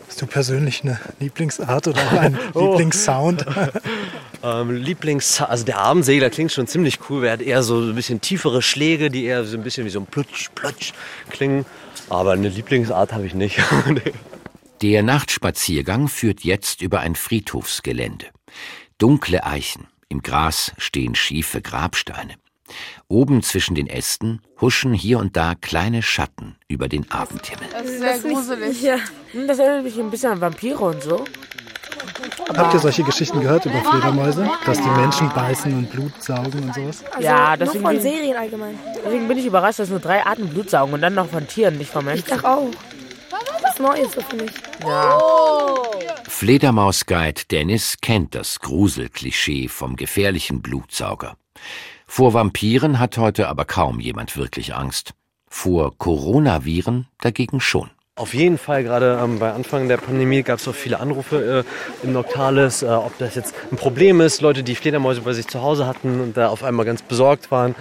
Hast 0.08 0.22
du 0.22 0.26
persönlich 0.26 0.84
eine 0.84 1.00
Lieblingsart 1.20 1.88
oder 1.88 2.02
auch 2.02 2.14
einen 2.14 2.40
Oh. 2.54 2.72
Lieblingssound? 2.72 3.46
Ähm, 4.44 4.76
Lieblings, 4.76 5.42
also 5.42 5.66
der 5.66 5.80
Abendsegler 5.80 6.30
klingt 6.30 6.52
schon 6.52 6.68
ziemlich 6.68 7.00
cool. 7.10 7.26
Er 7.26 7.34
hat 7.34 7.42
eher 7.42 7.64
so 7.64 7.80
ein 7.80 7.96
bisschen 7.96 8.22
tiefere 8.22 8.62
Schläge, 8.62 9.10
die 9.10 9.26
eher 9.26 9.44
so 9.46 9.58
ein 9.58 9.64
bisschen 9.64 9.86
wie 9.86 9.90
so 9.90 10.00
ein 10.00 10.06
Plutsch, 10.06 10.50
Plutsch 10.54 10.94
klingen. 11.32 11.66
Aber 12.10 12.34
eine 12.34 12.50
Lieblingsart 12.50 13.14
habe 13.14 13.26
ich 13.26 13.34
nicht. 13.34 13.60
Der 14.82 15.02
Nachtspaziergang 15.02 16.08
führt 16.08 16.42
jetzt 16.42 16.84
über 16.84 17.00
ein 17.00 17.16
Friedhofsgelände. 17.16 18.28
Dunkle 19.00 19.44
Eichen, 19.44 19.88
im 20.10 20.22
Gras 20.22 20.72
stehen 20.78 21.16
schiefe 21.16 21.62
Grabsteine. 21.62 22.36
Oben 23.08 23.42
zwischen 23.44 23.76
den 23.76 23.88
Ästen 23.88 24.42
huschen 24.60 24.94
hier 24.94 25.20
und 25.20 25.38
da 25.38 25.56
kleine 25.56 26.02
Schatten 26.02 26.58
über 26.68 26.90
den 26.90 27.10
Abendhimmel. 27.10 27.68
Das 27.72 27.86
ist 27.86 28.00
sehr 28.00 28.20
gruselig. 28.20 28.82
Ja, 28.82 28.98
das 29.48 29.60
erinnert 29.60 29.84
mich 29.86 29.98
ein 29.98 30.10
bisschen 30.12 30.34
an 30.34 30.42
Vampire 30.42 30.80
und 30.80 31.02
so. 31.02 31.24
Habt 32.56 32.74
ihr 32.74 32.80
solche 32.80 33.04
Geschichten 33.04 33.40
gehört 33.42 33.66
über 33.66 33.80
Fledermäuse? 33.82 34.50
Dass 34.66 34.82
die 34.82 34.90
Menschen 34.90 35.30
beißen 35.30 35.72
und 35.74 35.90
Blut 35.92 36.12
saugen 36.22 36.64
und 36.64 36.74
sowas? 36.74 37.04
ja, 37.20 37.50
Also 37.50 37.64
nur 37.66 37.74
deswegen 37.74 37.84
von 37.86 37.94
bin, 37.94 38.02
Serien 38.02 38.38
allgemein. 38.38 38.80
deswegen 39.04 39.28
bin 39.28 39.38
ich 39.38 39.46
überrascht, 39.46 39.80
dass 39.80 39.90
nur 39.90 40.00
drei 40.00 40.26
Arten 40.26 40.48
Blut 40.50 40.70
saugen 40.70 40.94
und 40.94 41.02
dann 41.02 41.14
noch 41.14 41.30
von 41.30 41.48
Tieren, 41.48 41.78
nicht 41.78 41.92
von 41.92 42.04
Menschen. 42.06 42.26
Ich 42.26 42.34
dachte 42.34 42.48
auch. 42.50 42.70
Was 43.78 43.80
Neues 43.80 44.14
so 44.14 44.22
für 44.22 44.36
mich. 44.38 44.52
Ja. 44.84 45.20
Fledermausguide 46.28 47.42
Dennis 47.52 47.98
kennt 48.02 48.34
das 48.34 48.60
Gruselklischee 48.60 49.68
vom 49.68 49.96
gefährlichen 49.96 50.62
Blutsauger. 50.62 51.36
Vor 52.08 52.34
Vampiren 52.34 53.00
hat 53.00 53.18
heute 53.18 53.48
aber 53.48 53.66
kaum 53.66 54.00
jemand 54.00 54.38
wirklich 54.38 54.74
Angst. 54.74 55.14
Vor 55.48 55.98
Coronaviren 55.98 57.08
dagegen 57.22 57.60
schon. 57.60 57.90
Auf 58.16 58.34
jeden 58.34 58.58
Fall, 58.58 58.84
gerade 58.84 59.20
ähm, 59.24 59.38
bei 59.38 59.52
Anfang 59.52 59.88
der 59.88 59.98
Pandemie 59.98 60.42
gab 60.42 60.58
es 60.58 60.68
auch 60.68 60.74
viele 60.74 61.00
Anrufe 61.00 61.64
äh, 61.64 62.06
im 62.06 62.14
Noctalis, 62.14 62.82
äh, 62.82 62.88
ob 62.88 63.16
das 63.20 63.36
jetzt 63.36 63.54
ein 63.72 63.78
Problem 63.78 64.22
ist, 64.22 64.42
Leute, 64.42 64.64
die 64.64 64.74
Fledermäuse 64.74 65.22
bei 65.22 65.34
sich 65.34 65.48
zu 65.48 65.62
Hause 65.62 65.86
hatten 65.86 66.20
und 66.20 66.36
da 66.36 66.50
auf 66.50 66.64
einmal 66.64 66.86
ganz 66.86 67.04
besorgt 67.04 67.52
waren. 67.52 67.76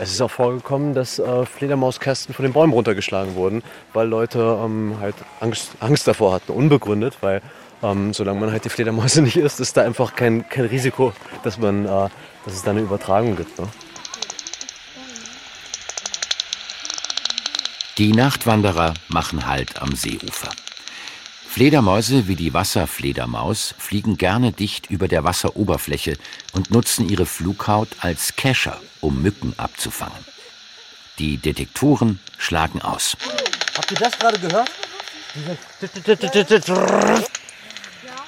Es 0.00 0.12
ist 0.12 0.20
auch 0.20 0.30
vorgekommen, 0.30 0.94
dass 0.94 1.18
äh, 1.18 1.44
Fledermauskästen 1.44 2.32
von 2.32 2.44
den 2.44 2.52
Bäumen 2.52 2.72
runtergeschlagen 2.72 3.34
wurden, 3.34 3.64
weil 3.92 4.06
Leute 4.06 4.38
ähm, 4.64 4.96
halt 5.00 5.16
Angst, 5.40 5.72
Angst 5.80 6.06
davor 6.06 6.34
hatten, 6.34 6.52
unbegründet, 6.52 7.18
weil 7.20 7.42
ähm, 7.82 8.14
solange 8.14 8.38
man 8.38 8.52
halt 8.52 8.64
die 8.64 8.68
Fledermäuse 8.68 9.22
nicht 9.22 9.36
isst, 9.36 9.58
ist 9.58 9.76
da 9.76 9.82
einfach 9.82 10.14
kein, 10.14 10.48
kein 10.48 10.66
Risiko, 10.66 11.12
dass, 11.42 11.58
man, 11.58 11.84
äh, 11.84 12.08
dass 12.44 12.54
es 12.54 12.62
da 12.62 12.70
eine 12.70 12.80
Übertragung 12.80 13.34
gibt. 13.34 13.58
Ne? 13.58 13.66
Die 17.98 18.12
Nachtwanderer 18.12 18.94
machen 19.08 19.48
Halt 19.48 19.82
am 19.82 19.96
Seeufer. 19.96 20.50
Fledermäuse 21.58 22.28
wie 22.28 22.36
die 22.36 22.54
Wasserfledermaus 22.54 23.74
fliegen 23.78 24.16
gerne 24.16 24.52
dicht 24.52 24.88
über 24.92 25.08
der 25.08 25.24
Wasseroberfläche 25.24 26.16
und 26.52 26.70
nutzen 26.70 27.08
ihre 27.08 27.26
Flughaut 27.26 27.88
als 27.98 28.36
Kescher, 28.36 28.80
um 29.00 29.22
Mücken 29.22 29.54
abzufangen. 29.56 30.24
Die 31.18 31.36
Detektoren 31.36 32.20
schlagen 32.36 32.80
aus. 32.80 33.16
Habt 33.76 33.90
ihr 33.90 33.96
das 33.96 34.16
gerade 34.16 34.38
gehört? 34.38 34.70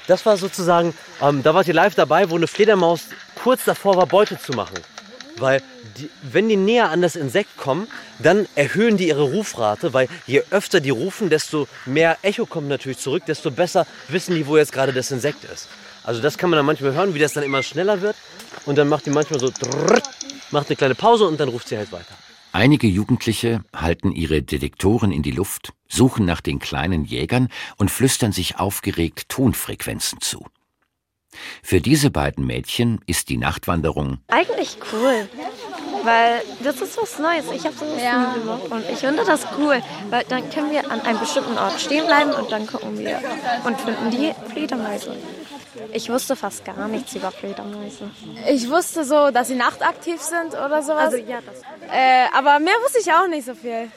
Das 0.09 0.27
war 0.27 0.37
sozusagen, 0.37 0.93
ähm, 1.23 1.45
da 1.45 1.55
wart 1.55 1.69
ihr 1.69 1.75
live 1.75 1.95
dabei, 1.95 2.31
wo 2.31 2.37
eine 2.37 2.49
Fledermaus 2.49 3.03
kurz 3.37 3.65
davor 3.65 3.95
war, 3.95 4.07
Beute 4.07 4.41
zu 4.41 4.55
machen. 4.55 4.81
Weil 5.39 5.63
die, 5.99 6.11
wenn 6.23 6.49
die 6.49 6.57
näher 6.57 6.91
an 6.91 7.03
das 7.03 7.17
Insekt 7.17 7.57
kommen, 7.57 7.89
dann 8.19 8.47
erhöhen 8.55 8.97
die 8.97 9.09
ihre 9.09 9.23
Rufrate, 9.23 9.93
weil 9.93 10.09
je 10.27 10.43
öfter 10.51 10.81
die 10.81 10.91
rufen, 10.91 11.31
desto 11.31 11.69
mehr 11.87 12.19
Echo 12.23 12.47
kommt 12.47 12.69
natürlich 12.69 12.99
zurück, 12.99 13.25
desto 13.27 13.51
besser 13.51 13.87
wissen 14.09 14.35
die, 14.35 14.47
wo 14.47 14.57
jetzt 14.57 14.73
gerade 14.73 14.93
das 14.93 15.11
Insekt 15.11 15.45
ist. 15.45 15.69
Also 16.05 16.21
das 16.21 16.39
kann 16.39 16.51
man 16.51 16.57
dann 16.57 16.67
manchmal 16.67 16.95
hören, 16.95 17.15
wie 17.15 17.19
das 17.19 17.33
dann 17.33 17.45
immer 17.45 17.63
schneller 17.63 18.01
wird. 18.01 18.17
Und 18.67 18.77
dann 18.77 18.89
macht 18.89 19.07
die 19.07 19.11
manchmal 19.11 19.41
so, 19.41 19.51
macht 20.51 20.69
eine 20.69 20.77
kleine 20.77 20.95
Pause 20.95 21.27
und 21.27 21.39
dann 21.39 21.49
ruft 21.49 21.69
sie 21.69 21.77
halt 21.77 21.93
weiter. 21.93 22.15
Einige 22.53 22.89
Jugendliche 22.89 23.63
halten 23.75 24.11
ihre 24.11 24.43
Detektoren 24.43 25.13
in 25.13 25.23
die 25.23 25.31
Luft, 25.31 25.73
suchen 25.89 26.25
nach 26.25 26.41
den 26.41 26.59
kleinen 26.59 27.05
Jägern 27.05 27.49
und 27.77 27.93
flüstern 27.93 28.33
sich 28.33 28.59
aufgeregt 28.59 29.29
Tonfrequenzen 29.29 30.21
zu. 30.21 30.47
Für 31.63 31.81
diese 31.81 32.11
beiden 32.11 32.47
Mädchen 32.47 33.01
ist 33.07 33.29
die 33.29 33.37
Nachtwanderung 33.37 34.19
eigentlich 34.29 34.77
cool, 34.93 35.29
weil 36.03 36.43
das 36.65 36.81
ist 36.81 36.99
was 37.01 37.19
Neues. 37.19 37.45
Ich 37.55 37.65
habe 37.65 37.77
sowas 37.77 38.03
ja. 38.03 38.33
nie 38.33 38.41
gemacht 38.41 38.63
und 38.71 38.85
ich 38.91 38.99
finde 38.99 39.25
das 39.25 39.47
cool, 39.59 39.83
weil 40.11 40.25
dann 40.29 40.51
können 40.51 40.71
wir 40.71 40.91
an 40.91 41.01
einem 41.03 41.21
bestimmten 41.21 41.57
Ort 41.57 41.81
stehen 41.81 42.07
bleiben 42.07 42.33
und 42.33 42.51
dann 42.51 42.67
gucken 42.67 42.99
wir 42.99 43.21
und 43.65 43.81
finden 43.81 44.11
die 44.11 44.33
Fledermäuse. 44.53 45.17
Ich 45.93 46.09
wusste 46.11 46.37
fast 46.37 46.65
gar 46.65 46.89
nichts 46.89 47.15
über 47.15 47.31
Fledermäuse. 47.31 48.11
Ich 48.49 48.69
wusste 48.69 49.05
so, 49.05 49.31
dass 49.31 49.49
sie 49.49 49.55
nachtaktiv 49.55 50.21
sind 50.21 50.55
oder 50.55 50.83
sowas. 50.83 51.15
Also 51.15 51.17
ja, 51.17 51.39
das. 51.41 51.61
Äh, 51.93 52.27
aber 52.37 52.59
mehr 52.59 52.75
wusste 52.85 52.99
ich 53.01 53.13
auch 53.13 53.29
nicht 53.29 53.47
so 53.47 53.55
viel. 53.55 53.91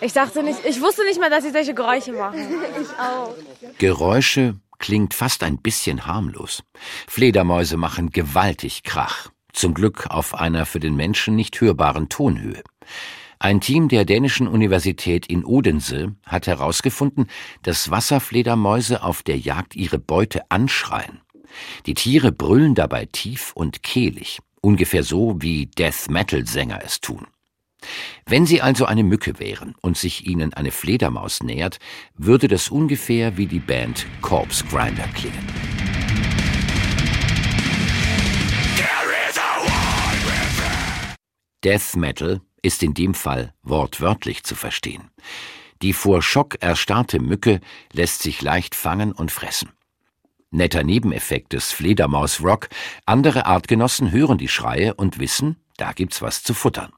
Ich 0.00 0.12
dachte 0.12 0.42
nicht, 0.42 0.64
ich 0.64 0.80
wusste 0.80 1.04
nicht 1.04 1.20
mal, 1.20 1.30
dass 1.30 1.44
sie 1.44 1.50
solche 1.50 1.74
Geräusche 1.74 2.12
machen. 2.12 2.38
ich 2.80 2.88
auch. 2.98 3.34
Geräusche 3.78 4.56
klingt 4.82 5.14
fast 5.14 5.42
ein 5.42 5.56
bisschen 5.56 6.04
harmlos. 6.06 6.62
Fledermäuse 7.08 7.78
machen 7.78 8.10
gewaltig 8.10 8.82
Krach. 8.82 9.30
Zum 9.54 9.72
Glück 9.72 10.08
auf 10.10 10.34
einer 10.34 10.66
für 10.66 10.80
den 10.80 10.96
Menschen 10.96 11.36
nicht 11.36 11.58
hörbaren 11.60 12.10
Tonhöhe. 12.10 12.62
Ein 13.38 13.60
Team 13.60 13.88
der 13.88 14.04
dänischen 14.04 14.46
Universität 14.46 15.26
in 15.26 15.44
Odense 15.44 16.14
hat 16.26 16.46
herausgefunden, 16.46 17.26
dass 17.62 17.90
Wasserfledermäuse 17.90 19.02
auf 19.02 19.22
der 19.22 19.38
Jagd 19.38 19.74
ihre 19.74 19.98
Beute 19.98 20.50
anschreien. 20.50 21.20
Die 21.86 21.94
Tiere 21.94 22.32
brüllen 22.32 22.74
dabei 22.74 23.06
tief 23.06 23.52
und 23.54 23.82
kehlig, 23.82 24.40
ungefähr 24.60 25.02
so 25.02 25.36
wie 25.40 25.66
Death 25.66 26.08
Metal 26.08 26.46
Sänger 26.46 26.80
es 26.84 27.00
tun. 27.00 27.26
Wenn 28.32 28.46
Sie 28.46 28.62
also 28.62 28.86
eine 28.86 29.02
Mücke 29.02 29.38
wären 29.38 29.74
und 29.82 29.98
sich 29.98 30.26
Ihnen 30.26 30.54
eine 30.54 30.70
Fledermaus 30.70 31.42
nähert, 31.42 31.78
würde 32.14 32.48
das 32.48 32.70
ungefähr 32.70 33.36
wie 33.36 33.44
die 33.44 33.58
Band 33.58 34.06
Corpse 34.22 34.64
Grinder 34.64 35.06
klingen. 35.08 35.46
Death 41.62 41.94
Metal 41.94 42.40
ist 42.62 42.82
in 42.82 42.94
dem 42.94 43.12
Fall 43.12 43.52
wortwörtlich 43.62 44.44
zu 44.44 44.54
verstehen. 44.54 45.10
Die 45.82 45.92
vor 45.92 46.22
Schock 46.22 46.56
erstarrte 46.60 47.20
Mücke 47.20 47.60
lässt 47.92 48.22
sich 48.22 48.40
leicht 48.40 48.74
fangen 48.74 49.12
und 49.12 49.30
fressen. 49.30 49.72
Netter 50.50 50.84
Nebeneffekt 50.84 51.52
des 51.52 51.70
Fledermaus-Rock, 51.72 52.70
andere 53.04 53.44
Artgenossen 53.44 54.10
hören 54.10 54.38
die 54.38 54.48
Schreie 54.48 54.94
und 54.94 55.18
wissen, 55.18 55.56
da 55.76 55.92
gibt's 55.92 56.22
was 56.22 56.42
zu 56.42 56.54
futtern. 56.54 56.94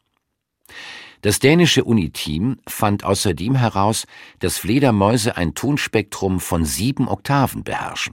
Das 1.24 1.38
dänische 1.38 1.84
Uniteam 1.84 2.58
fand 2.68 3.02
außerdem 3.02 3.54
heraus, 3.54 4.04
dass 4.40 4.58
Fledermäuse 4.58 5.38
ein 5.38 5.54
Tonspektrum 5.54 6.38
von 6.38 6.66
sieben 6.66 7.08
Oktaven 7.08 7.64
beherrschen. 7.64 8.12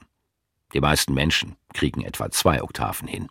Die 0.74 0.80
meisten 0.80 1.14
Menschen 1.14 1.58
kriegen 1.74 2.04
etwa 2.04 2.32
zwei 2.32 2.64
Oktaven 2.64 3.10
hin. 3.10 3.28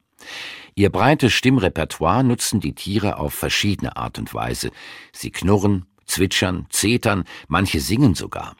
Ihr 0.74 0.90
breites 0.90 1.32
Stimmrepertoire 1.32 2.22
nutzen 2.22 2.60
die 2.60 2.74
Tiere 2.74 3.16
auf 3.16 3.32
verschiedene 3.32 3.96
Art 3.96 4.18
und 4.18 4.34
Weise. 4.34 4.70
Sie 5.14 5.30
knurren, 5.30 5.86
zwitschern, 6.04 6.66
zetern, 6.68 7.24
manche 7.48 7.80
singen 7.80 8.14
sogar. 8.14 8.56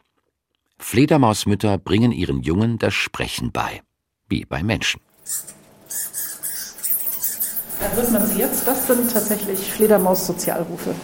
Fledermausmütter 0.79 1.77
bringen 1.77 2.11
ihren 2.11 2.41
Jungen 2.41 2.79
das 2.79 2.95
Sprechen 2.95 3.51
bei, 3.51 3.83
wie 4.27 4.43
bei 4.43 4.63
Menschen. 4.63 5.01
Hört 7.95 8.11
man 8.11 8.25
sie 8.25 8.39
jetzt. 8.39 8.67
Das 8.67 8.87
sind 8.87 9.11
tatsächlich 9.11 9.59
Fledermaus-Sozialrufe. 9.59 10.95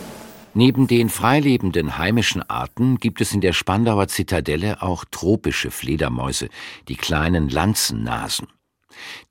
Neben 0.54 0.88
den 0.88 1.10
freilebenden 1.10 1.98
heimischen 1.98 2.42
Arten 2.50 2.98
gibt 2.98 3.22
es 3.22 3.34
in 3.34 3.42
der 3.42 3.54
Spandauer 3.54 4.08
Zitadelle 4.08 4.82
auch 4.82 5.06
tropische 5.06 5.70
Fledermäuse, 5.70 6.50
die 6.88 6.96
kleinen 6.96 7.50
Lanzennasen. 7.50 8.48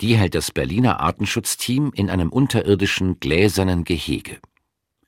Die 0.00 0.16
hält 0.16 0.34
das 0.34 0.50
Berliner 0.50 1.00
Artenschutzteam 1.00 1.92
in 1.94 2.10
einem 2.10 2.28
unterirdischen 2.28 3.18
gläsernen 3.18 3.84
Gehege. 3.84 4.38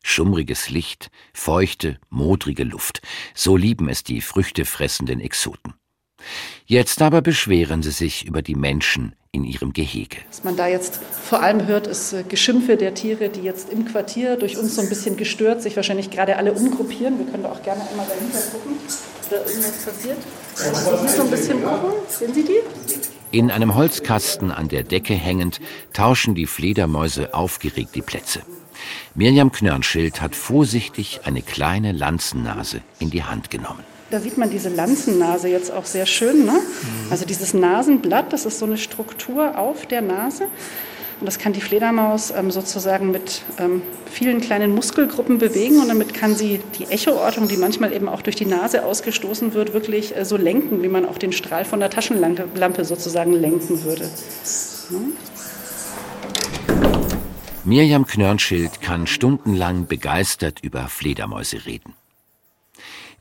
Schummriges 0.03 0.71
Licht, 0.71 1.11
feuchte, 1.35 1.99
modrige 2.09 2.65
Luft, 2.65 3.03
so 3.35 3.57
lieben 3.57 3.89
es 3.89 4.03
die 4.03 4.21
früchtefressenden 4.21 5.21
Exoten. 5.21 5.75
Jetzt 6.67 7.03
aber 7.03 7.23
beschweren 7.23 7.83
sie 7.83 7.91
sich 7.91 8.27
über 8.27 8.43
die 8.43 8.57
Menschen 8.57 9.15
in 9.33 9.45
ihrem 9.45 9.73
Gehege. 9.73 10.19
Was 10.29 10.45
man 10.45 10.57
da 10.57 10.67
jetzt 10.67 10.97
vor 10.97 11.43
allem 11.43 11.67
hört, 11.67 11.87
ist 11.87 12.13
äh, 12.13 12.23
Geschimpfe 12.23 12.77
der 12.77 12.95
Tiere, 12.95 13.29
die 13.29 13.43
jetzt 13.43 13.71
im 13.71 13.85
Quartier 13.85 14.37
durch 14.37 14.57
uns 14.57 14.75
so 14.75 14.83
ein 14.83 14.89
bisschen 14.89 15.17
gestört 15.17 15.63
sich 15.63 15.77
wahrscheinlich 15.77 16.11
gerade 16.11 16.37
alle 16.37 16.53
umgruppieren. 16.53 17.19
Wir 17.19 17.27
können 17.27 17.43
da 17.43 17.53
auch 17.53 17.63
gerne 17.63 17.83
einmal 17.91 18.07
dahinter 18.07 18.39
gucken, 18.51 18.73
ob 19.23 19.31
da 19.31 19.37
irgendwas 19.37 19.85
passiert. 19.85 20.17
Also 20.57 21.01
hier 21.01 21.09
so 21.09 21.23
ein 21.23 21.31
bisschen 21.31 21.63
gucken, 21.63 21.91
sehen 22.09 22.35
Sie 22.35 22.45
die? 22.45 22.61
In 23.31 23.51
einem 23.51 23.75
Holzkasten 23.75 24.51
an 24.51 24.69
der 24.69 24.83
Decke 24.83 25.13
hängend 25.13 25.61
tauschen 25.93 26.35
die 26.35 26.47
Fledermäuse 26.47 27.35
aufgeregt 27.35 27.95
die 27.95 28.03
Plätze. 28.03 28.41
Mirjam 29.15 29.53
Knörnschild 29.53 30.23
hat 30.23 30.35
vorsichtig 30.35 31.21
eine 31.25 31.43
kleine 31.43 31.93
Lanzennase 31.93 32.81
in 32.99 33.11
die 33.11 33.25
Hand 33.25 33.51
genommen. 33.51 33.85
Da 34.11 34.21
sieht 34.21 34.39
man 34.39 34.49
diese 34.49 34.71
Lanzennase 34.71 35.49
jetzt 35.49 35.71
auch 35.71 35.85
sehr 35.85 36.07
schön. 36.07 36.47
Ne? 36.47 36.53
Mhm. 36.53 37.11
Also 37.11 37.27
dieses 37.27 37.53
Nasenblatt, 37.53 38.33
das 38.33 38.47
ist 38.47 38.59
so 38.59 38.65
eine 38.65 38.79
Struktur 38.79 39.59
auf 39.59 39.85
der 39.87 40.01
Nase. 40.01 40.45
Und 41.21 41.27
das 41.27 41.39
kann 41.39 41.53
die 41.53 41.61
Fledermaus 41.61 42.31
ähm, 42.31 42.51
sozusagen 42.51 43.11
mit 43.11 43.43
ähm, 43.59 43.83
vielen 44.11 44.41
kleinen 44.41 44.73
Muskelgruppen 44.75 45.39
bewegen 45.39 45.81
und 45.81 45.89
damit 45.89 46.15
kann 46.15 46.37
sie 46.37 46.61
die 46.79 46.85
Echoortung, 46.85 47.49
die 47.49 47.57
manchmal 47.57 47.93
eben 47.93 48.09
auch 48.09 48.23
durch 48.23 48.37
die 48.37 48.47
Nase 48.47 48.85
ausgestoßen 48.85 49.53
wird, 49.53 49.73
wirklich 49.73 50.17
äh, 50.17 50.25
so 50.25 50.37
lenken, 50.37 50.83
wie 50.83 50.89
man 50.89 51.05
auch 51.05 51.19
den 51.19 51.33
Strahl 51.33 51.65
von 51.65 51.81
der 51.81 51.91
Taschenlampe 51.91 52.85
sozusagen 52.85 53.33
lenken 53.33 53.83
würde. 53.83 54.09
Ne? 54.91 55.01
Mirjam 57.65 58.07
Knörnschild 58.07 58.81
kann 58.81 59.07
stundenlang 59.09 59.87
begeistert 59.87 60.61
über 60.63 60.87
Fledermäuse 60.89 61.67
reden. 61.67 61.95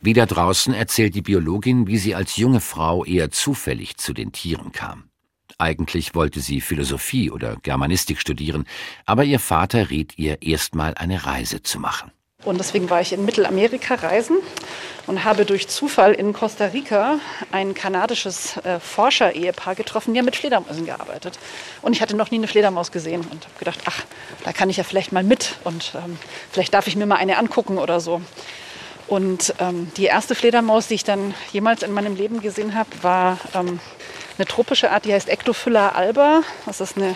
Wieder 0.07 0.25
draußen 0.25 0.73
erzählt 0.73 1.15
die 1.15 1.21
Biologin, 1.21 1.85
wie 1.85 1.97
sie 1.97 2.15
als 2.15 2.37
junge 2.37 2.61
Frau 2.61 3.03
eher 3.03 3.29
zufällig 3.29 3.97
zu 3.97 4.13
den 4.13 4.31
Tieren 4.31 4.71
kam. 4.71 5.09
Eigentlich 5.57 6.15
wollte 6.15 6.39
sie 6.39 6.61
Philosophie 6.61 7.29
oder 7.29 7.57
Germanistik 7.61 8.21
studieren, 8.21 8.63
aber 9.05 9.25
ihr 9.25 9.41
Vater 9.41 9.89
riet 9.89 10.17
ihr 10.17 10.41
erstmal 10.41 10.93
eine 10.93 11.25
Reise 11.25 11.61
zu 11.61 11.81
machen. 11.81 12.13
Und 12.45 12.57
deswegen 12.57 12.89
war 12.89 13.01
ich 13.01 13.11
in 13.11 13.25
Mittelamerika 13.25 13.95
reisen 13.95 14.37
und 15.07 15.25
habe 15.25 15.43
durch 15.43 15.67
Zufall 15.67 16.13
in 16.13 16.31
Costa 16.31 16.67
Rica 16.67 17.19
ein 17.51 17.73
kanadisches 17.73 18.55
äh, 18.63 18.79
Forscher-Ehepaar 18.79 19.75
getroffen, 19.75 20.13
die 20.13 20.21
haben 20.21 20.25
mit 20.25 20.37
Fledermäusen 20.37 20.85
gearbeitet. 20.85 21.37
Und 21.81 21.91
ich 21.91 22.01
hatte 22.01 22.15
noch 22.15 22.31
nie 22.31 22.37
eine 22.37 22.47
Fledermaus 22.47 22.93
gesehen 22.93 23.25
und 23.29 23.43
habe 23.43 23.59
gedacht, 23.59 23.81
ach, 23.83 24.05
da 24.45 24.53
kann 24.53 24.69
ich 24.69 24.77
ja 24.77 24.85
vielleicht 24.85 25.11
mal 25.11 25.23
mit 25.23 25.57
und 25.65 25.91
ähm, 25.95 26.17
vielleicht 26.49 26.73
darf 26.73 26.87
ich 26.87 26.95
mir 26.95 27.07
mal 27.07 27.17
eine 27.17 27.37
angucken 27.37 27.77
oder 27.77 27.99
so. 27.99 28.21
Und 29.07 29.53
ähm, 29.59 29.89
die 29.95 30.05
erste 30.05 30.35
Fledermaus, 30.35 30.87
die 30.87 30.95
ich 30.95 31.03
dann 31.03 31.33
jemals 31.53 31.81
in 31.81 31.91
meinem 31.91 32.15
Leben 32.15 32.41
gesehen 32.41 32.75
habe, 32.75 32.89
war 33.01 33.37
ähm, 33.53 33.79
eine 34.37 34.45
tropische 34.45 34.91
Art, 34.91 35.05
die 35.05 35.13
heißt 35.13 35.29
Ectophylla 35.29 35.89
alba. 35.89 36.41
Das 36.65 36.81
ist 36.81 36.97
eine 36.97 37.15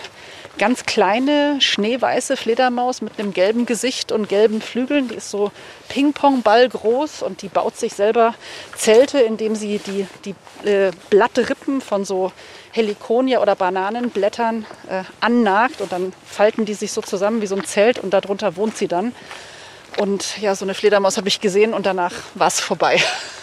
ganz 0.58 0.84
kleine, 0.84 1.60
schneeweiße 1.60 2.36
Fledermaus 2.36 3.00
mit 3.00 3.18
einem 3.18 3.32
gelben 3.32 3.66
Gesicht 3.66 4.12
und 4.12 4.28
gelben 4.28 4.60
Flügeln. 4.60 5.08
Die 5.08 5.16
ist 5.16 5.30
so 5.30 5.50
Ping-Pong-Ball 5.88 6.68
groß 6.68 7.22
und 7.22 7.42
die 7.42 7.48
baut 7.48 7.76
sich 7.76 7.94
selber 7.94 8.34
Zelte, 8.76 9.20
indem 9.20 9.54
sie 9.54 9.78
die, 9.78 10.06
die 10.24 10.68
äh, 10.68 10.92
Blattrippen 11.10 11.80
von 11.80 12.04
so 12.04 12.32
Heliconia 12.72 13.40
oder 13.40 13.54
Bananenblättern 13.54 14.64
äh, 14.88 15.04
annagt 15.20 15.80
und 15.80 15.92
dann 15.92 16.12
falten 16.26 16.64
die 16.64 16.74
sich 16.74 16.92
so 16.92 17.02
zusammen 17.02 17.42
wie 17.42 17.46
so 17.46 17.56
ein 17.56 17.64
Zelt 17.64 17.98
und 17.98 18.12
darunter 18.14 18.56
wohnt 18.56 18.76
sie 18.76 18.88
dann. 18.88 19.14
Und 19.98 20.38
ja, 20.40 20.54
so 20.54 20.64
eine 20.64 20.74
Fledermaus 20.74 21.16
habe 21.16 21.28
ich 21.28 21.40
gesehen 21.40 21.74
und 21.74 21.86
danach 21.86 22.12
war 22.34 22.48
es 22.48 22.60
vorbei. 22.60 23.00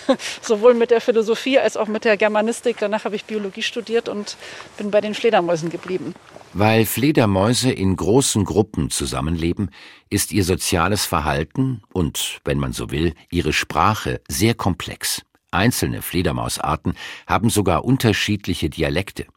Sowohl 0.42 0.74
mit 0.74 0.92
der 0.92 1.02
Philosophie 1.02 1.60
als 1.60 1.78
auch 1.78 1.88
mit 1.88 2.06
der 2.06 2.18
Germanistik. 2.18 2.78
Danach 2.80 3.06
habe 3.06 3.16
ich 3.16 3.26
Biologie 3.26 3.62
studiert 3.62 4.10
und 4.10 4.38
bin 4.78 4.92
bei 4.92 5.02
den 5.02 5.14
Fledermäusen 5.14 5.70
geblieben. 5.70 6.16
Weil 6.54 6.86
Fledermäuse 6.86 7.72
in 7.72 7.96
großen 7.96 8.44
Gruppen 8.44 8.90
zusammenleben, 8.90 9.70
ist 10.10 10.32
ihr 10.32 10.44
soziales 10.44 11.06
Verhalten 11.06 11.84
und, 11.94 12.40
wenn 12.44 12.58
man 12.58 12.74
so 12.74 12.90
will, 12.90 13.14
ihre 13.30 13.54
Sprache 13.54 14.22
sehr 14.28 14.56
komplex. 14.56 15.22
Einzelne 15.52 16.02
Fledermausarten 16.02 16.94
haben 17.28 17.50
sogar 17.50 17.86
unterschiedliche 17.86 18.70
Dialekte. 18.70 19.28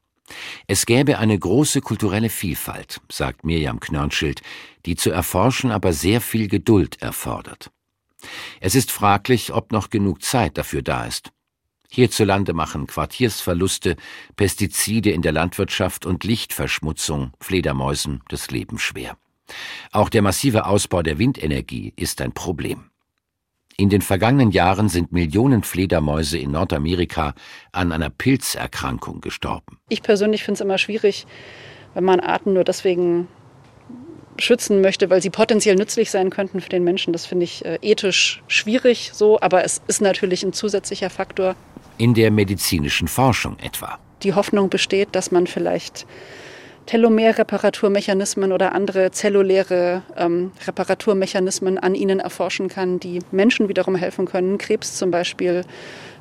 Es 0.66 0.86
gäbe 0.86 1.18
eine 1.18 1.38
große 1.38 1.80
kulturelle 1.80 2.30
Vielfalt, 2.30 3.00
sagt 3.10 3.44
Mirjam 3.44 3.80
Knörnschild, 3.80 4.42
die 4.86 4.96
zu 4.96 5.10
erforschen 5.10 5.70
aber 5.70 5.92
sehr 5.92 6.20
viel 6.20 6.48
Geduld 6.48 7.02
erfordert. 7.02 7.70
Es 8.60 8.74
ist 8.74 8.90
fraglich, 8.92 9.52
ob 9.52 9.72
noch 9.72 9.90
genug 9.90 10.22
Zeit 10.22 10.56
dafür 10.56 10.82
da 10.82 11.06
ist. 11.06 11.32
Hierzulande 11.90 12.54
machen 12.54 12.86
Quartiersverluste, 12.86 13.96
Pestizide 14.36 15.10
in 15.10 15.20
der 15.20 15.32
Landwirtschaft 15.32 16.06
und 16.06 16.24
Lichtverschmutzung 16.24 17.32
Fledermäusen 17.40 18.22
das 18.28 18.50
Leben 18.50 18.78
schwer. 18.78 19.18
Auch 19.90 20.08
der 20.08 20.22
massive 20.22 20.64
Ausbau 20.64 21.02
der 21.02 21.18
Windenergie 21.18 21.92
ist 21.96 22.22
ein 22.22 22.32
Problem. 22.32 22.91
In 23.76 23.88
den 23.88 24.02
vergangenen 24.02 24.50
Jahren 24.50 24.88
sind 24.88 25.12
Millionen 25.12 25.62
Fledermäuse 25.62 26.38
in 26.38 26.52
Nordamerika 26.52 27.34
an 27.72 27.92
einer 27.92 28.10
Pilzerkrankung 28.10 29.20
gestorben. 29.20 29.78
Ich 29.88 30.02
persönlich 30.02 30.44
finde 30.44 30.56
es 30.56 30.60
immer 30.60 30.78
schwierig, 30.78 31.26
wenn 31.94 32.04
man 32.04 32.20
Arten 32.20 32.52
nur 32.52 32.64
deswegen 32.64 33.28
schützen 34.38 34.80
möchte, 34.80 35.10
weil 35.10 35.22
sie 35.22 35.30
potenziell 35.30 35.76
nützlich 35.76 36.10
sein 36.10 36.30
könnten 36.30 36.60
für 36.60 36.68
den 36.68 36.84
Menschen. 36.84 37.12
Das 37.12 37.26
finde 37.26 37.44
ich 37.44 37.64
äh, 37.64 37.78
ethisch 37.82 38.42
schwierig 38.48 39.10
so, 39.12 39.40
aber 39.40 39.64
es 39.64 39.82
ist 39.88 40.00
natürlich 40.00 40.42
ein 40.42 40.52
zusätzlicher 40.52 41.10
Faktor 41.10 41.54
in 41.98 42.14
der 42.14 42.30
medizinischen 42.30 43.08
Forschung 43.08 43.58
etwa. 43.58 43.98
Die 44.22 44.34
Hoffnung 44.34 44.70
besteht, 44.70 45.10
dass 45.12 45.30
man 45.30 45.46
vielleicht 45.46 46.06
Telomerreparaturmechanismen 46.86 48.52
oder 48.52 48.72
andere 48.74 49.10
zelluläre 49.10 50.02
ähm, 50.16 50.52
Reparaturmechanismen 50.66 51.78
an 51.78 51.94
ihnen 51.94 52.20
erforschen 52.20 52.68
kann, 52.68 52.98
die 52.98 53.20
Menschen 53.30 53.68
wiederum 53.68 53.94
helfen 53.94 54.26
können, 54.26 54.58
Krebs 54.58 54.96
zum 54.98 55.10
Beispiel 55.10 55.62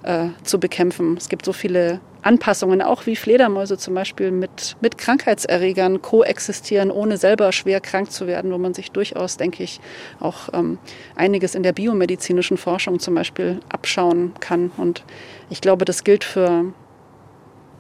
äh, 0.04 0.28
zu 0.44 0.60
bekämpfen. 0.60 1.18
Es 1.18 1.30
gibt 1.30 1.46
so 1.46 1.54
viele 1.54 2.00
Anpassungen, 2.24 2.82
auch 2.82 3.06
wie 3.06 3.16
Fledermäuse 3.16 3.78
zum 3.78 3.94
Beispiel 3.96 4.32
mit, 4.32 4.76
mit 4.82 4.98
Krankheitserregern 4.98 6.02
koexistieren, 6.02 6.92
ohne 6.92 7.18
selber 7.18 7.52
schwer 7.52 7.82
krank 7.82 8.12
zu 8.12 8.28
werden, 8.28 8.52
wo 8.52 8.58
man 8.58 8.74
sich 8.74 8.92
durchaus, 8.92 9.38
denke 9.38 9.64
ich, 9.64 9.80
auch 10.20 10.50
ähm, 10.54 10.78
einiges 11.16 11.56
in 11.56 11.64
der 11.64 11.74
biomedizinischen 11.74 12.58
Forschung 12.58 13.00
zum 13.00 13.16
Beispiel 13.16 13.60
abschauen 13.70 14.34
kann. 14.40 14.72
Und 14.78 15.04
ich 15.50 15.62
glaube, 15.62 15.86
das 15.86 16.04
gilt 16.04 16.24
für, 16.24 16.66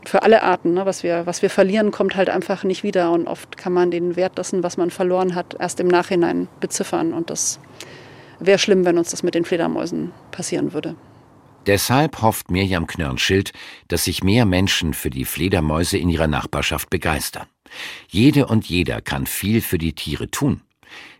für 0.05 0.23
alle 0.23 0.43
Arten. 0.43 0.73
Ne? 0.73 0.85
Was, 0.85 1.03
wir, 1.03 1.25
was 1.25 1.41
wir 1.41 1.49
verlieren, 1.49 1.91
kommt 1.91 2.15
halt 2.15 2.29
einfach 2.29 2.63
nicht 2.63 2.83
wieder. 2.83 3.11
Und 3.11 3.27
oft 3.27 3.57
kann 3.57 3.73
man 3.73 3.91
den 3.91 4.15
Wert 4.15 4.37
dessen, 4.37 4.63
was 4.63 4.77
man 4.77 4.89
verloren 4.89 5.35
hat, 5.35 5.55
erst 5.59 5.79
im 5.79 5.87
Nachhinein 5.87 6.47
beziffern. 6.59 7.13
Und 7.13 7.29
das 7.29 7.59
wäre 8.39 8.59
schlimm, 8.59 8.85
wenn 8.85 8.97
uns 8.97 9.11
das 9.11 9.23
mit 9.23 9.35
den 9.35 9.45
Fledermäusen 9.45 10.11
passieren 10.31 10.73
würde. 10.73 10.95
Deshalb 11.67 12.21
hofft 12.23 12.49
Mirjam 12.49 12.87
Knörnschild, 12.87 13.53
dass 13.87 14.05
sich 14.05 14.23
mehr 14.23 14.45
Menschen 14.45 14.95
für 14.95 15.11
die 15.11 15.25
Fledermäuse 15.25 15.97
in 15.97 16.09
ihrer 16.09 16.27
Nachbarschaft 16.27 16.89
begeistern. 16.89 17.45
Jede 18.09 18.47
und 18.47 18.65
jeder 18.65 18.99
kann 18.99 19.27
viel 19.27 19.61
für 19.61 19.77
die 19.77 19.93
Tiere 19.93 20.29
tun 20.29 20.61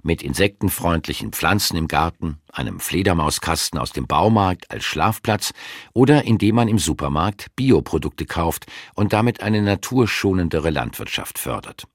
mit 0.03 0.21
insektenfreundlichen 0.23 1.31
Pflanzen 1.31 1.77
im 1.77 1.88
Garten, 1.88 2.39
einem 2.51 2.79
Fledermauskasten 2.79 3.79
aus 3.79 3.91
dem 3.91 4.07
Baumarkt 4.07 4.71
als 4.71 4.84
Schlafplatz 4.84 5.53
oder 5.93 6.23
indem 6.23 6.55
man 6.55 6.67
im 6.67 6.79
Supermarkt 6.79 7.55
Bioprodukte 7.55 8.25
kauft 8.25 8.65
und 8.95 9.13
damit 9.13 9.41
eine 9.41 9.62
naturschonendere 9.62 10.69
Landwirtschaft 10.69 11.39
fördert. 11.39 11.86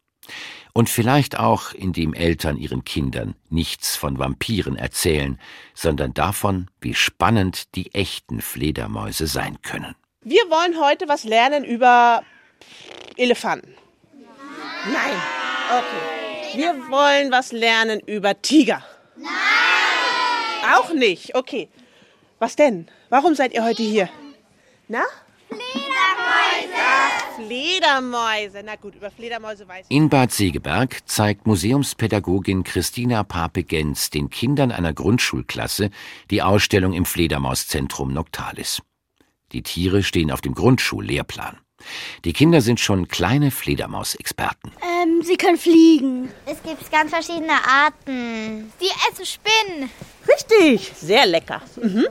Und 0.72 0.90
vielleicht 0.90 1.38
auch, 1.38 1.72
indem 1.72 2.12
Eltern 2.12 2.58
ihren 2.58 2.84
Kindern 2.84 3.34
nichts 3.48 3.96
von 3.96 4.18
Vampiren 4.18 4.76
erzählen, 4.76 5.38
sondern 5.72 6.12
davon, 6.12 6.68
wie 6.80 6.94
spannend 6.94 7.74
die 7.74 7.94
echten 7.94 8.42
Fledermäuse 8.42 9.26
sein 9.26 9.62
können. 9.62 9.94
Wir 10.20 10.42
wollen 10.50 10.78
heute 10.78 11.08
was 11.08 11.24
lernen 11.24 11.64
über 11.64 12.22
Elefanten. 13.16 13.74
Nein. 14.92 15.16
Okay. 15.70 16.25
Wir 16.56 16.74
wollen 16.90 17.30
was 17.30 17.52
lernen 17.52 18.00
über 18.00 18.40
Tiger. 18.40 18.82
Nein! 19.16 19.30
Auch 20.74 20.92
nicht? 20.94 21.34
Okay. 21.34 21.68
Was 22.38 22.56
denn? 22.56 22.88
Warum 23.10 23.34
seid 23.34 23.52
ihr 23.52 23.62
heute 23.62 23.82
hier? 23.82 24.08
Na? 24.88 25.02
Fledermäuse! 25.48 26.66
Fledermäuse. 27.36 28.62
Na 28.64 28.76
gut, 28.76 28.94
über 28.94 29.10
Fledermäuse 29.10 29.68
weiß 29.68 29.86
ich. 29.88 29.96
In 29.96 30.08
Bad 30.08 30.32
Segeberg 30.32 31.06
zeigt 31.06 31.46
Museumspädagogin 31.46 32.64
Christina 32.64 33.22
Pape-Gens 33.22 34.10
den 34.10 34.30
Kindern 34.30 34.72
einer 34.72 34.94
Grundschulklasse 34.94 35.90
die 36.30 36.42
Ausstellung 36.42 36.94
im 36.94 37.04
Fledermauszentrum 37.04 38.12
Noctalis. 38.12 38.82
Die 39.52 39.62
Tiere 39.62 40.02
stehen 40.02 40.30
auf 40.30 40.40
dem 40.40 40.54
Grundschullehrplan. 40.54 41.58
Die 42.24 42.32
Kinder 42.32 42.60
sind 42.60 42.80
schon 42.80 43.08
kleine 43.08 43.50
Fledermausexperten. 43.50 44.72
Ähm, 44.82 45.22
sie 45.22 45.36
können 45.36 45.58
fliegen. 45.58 46.30
Es 46.46 46.62
gibt 46.62 46.90
ganz 46.90 47.10
verschiedene 47.10 47.52
Arten. 47.52 48.72
Die 48.80 48.90
essen 49.10 49.26
Spinnen. 49.26 49.90
Richtig, 50.26 50.92
sehr 50.96 51.26
lecker. 51.26 51.62
Mhm. 51.80 52.06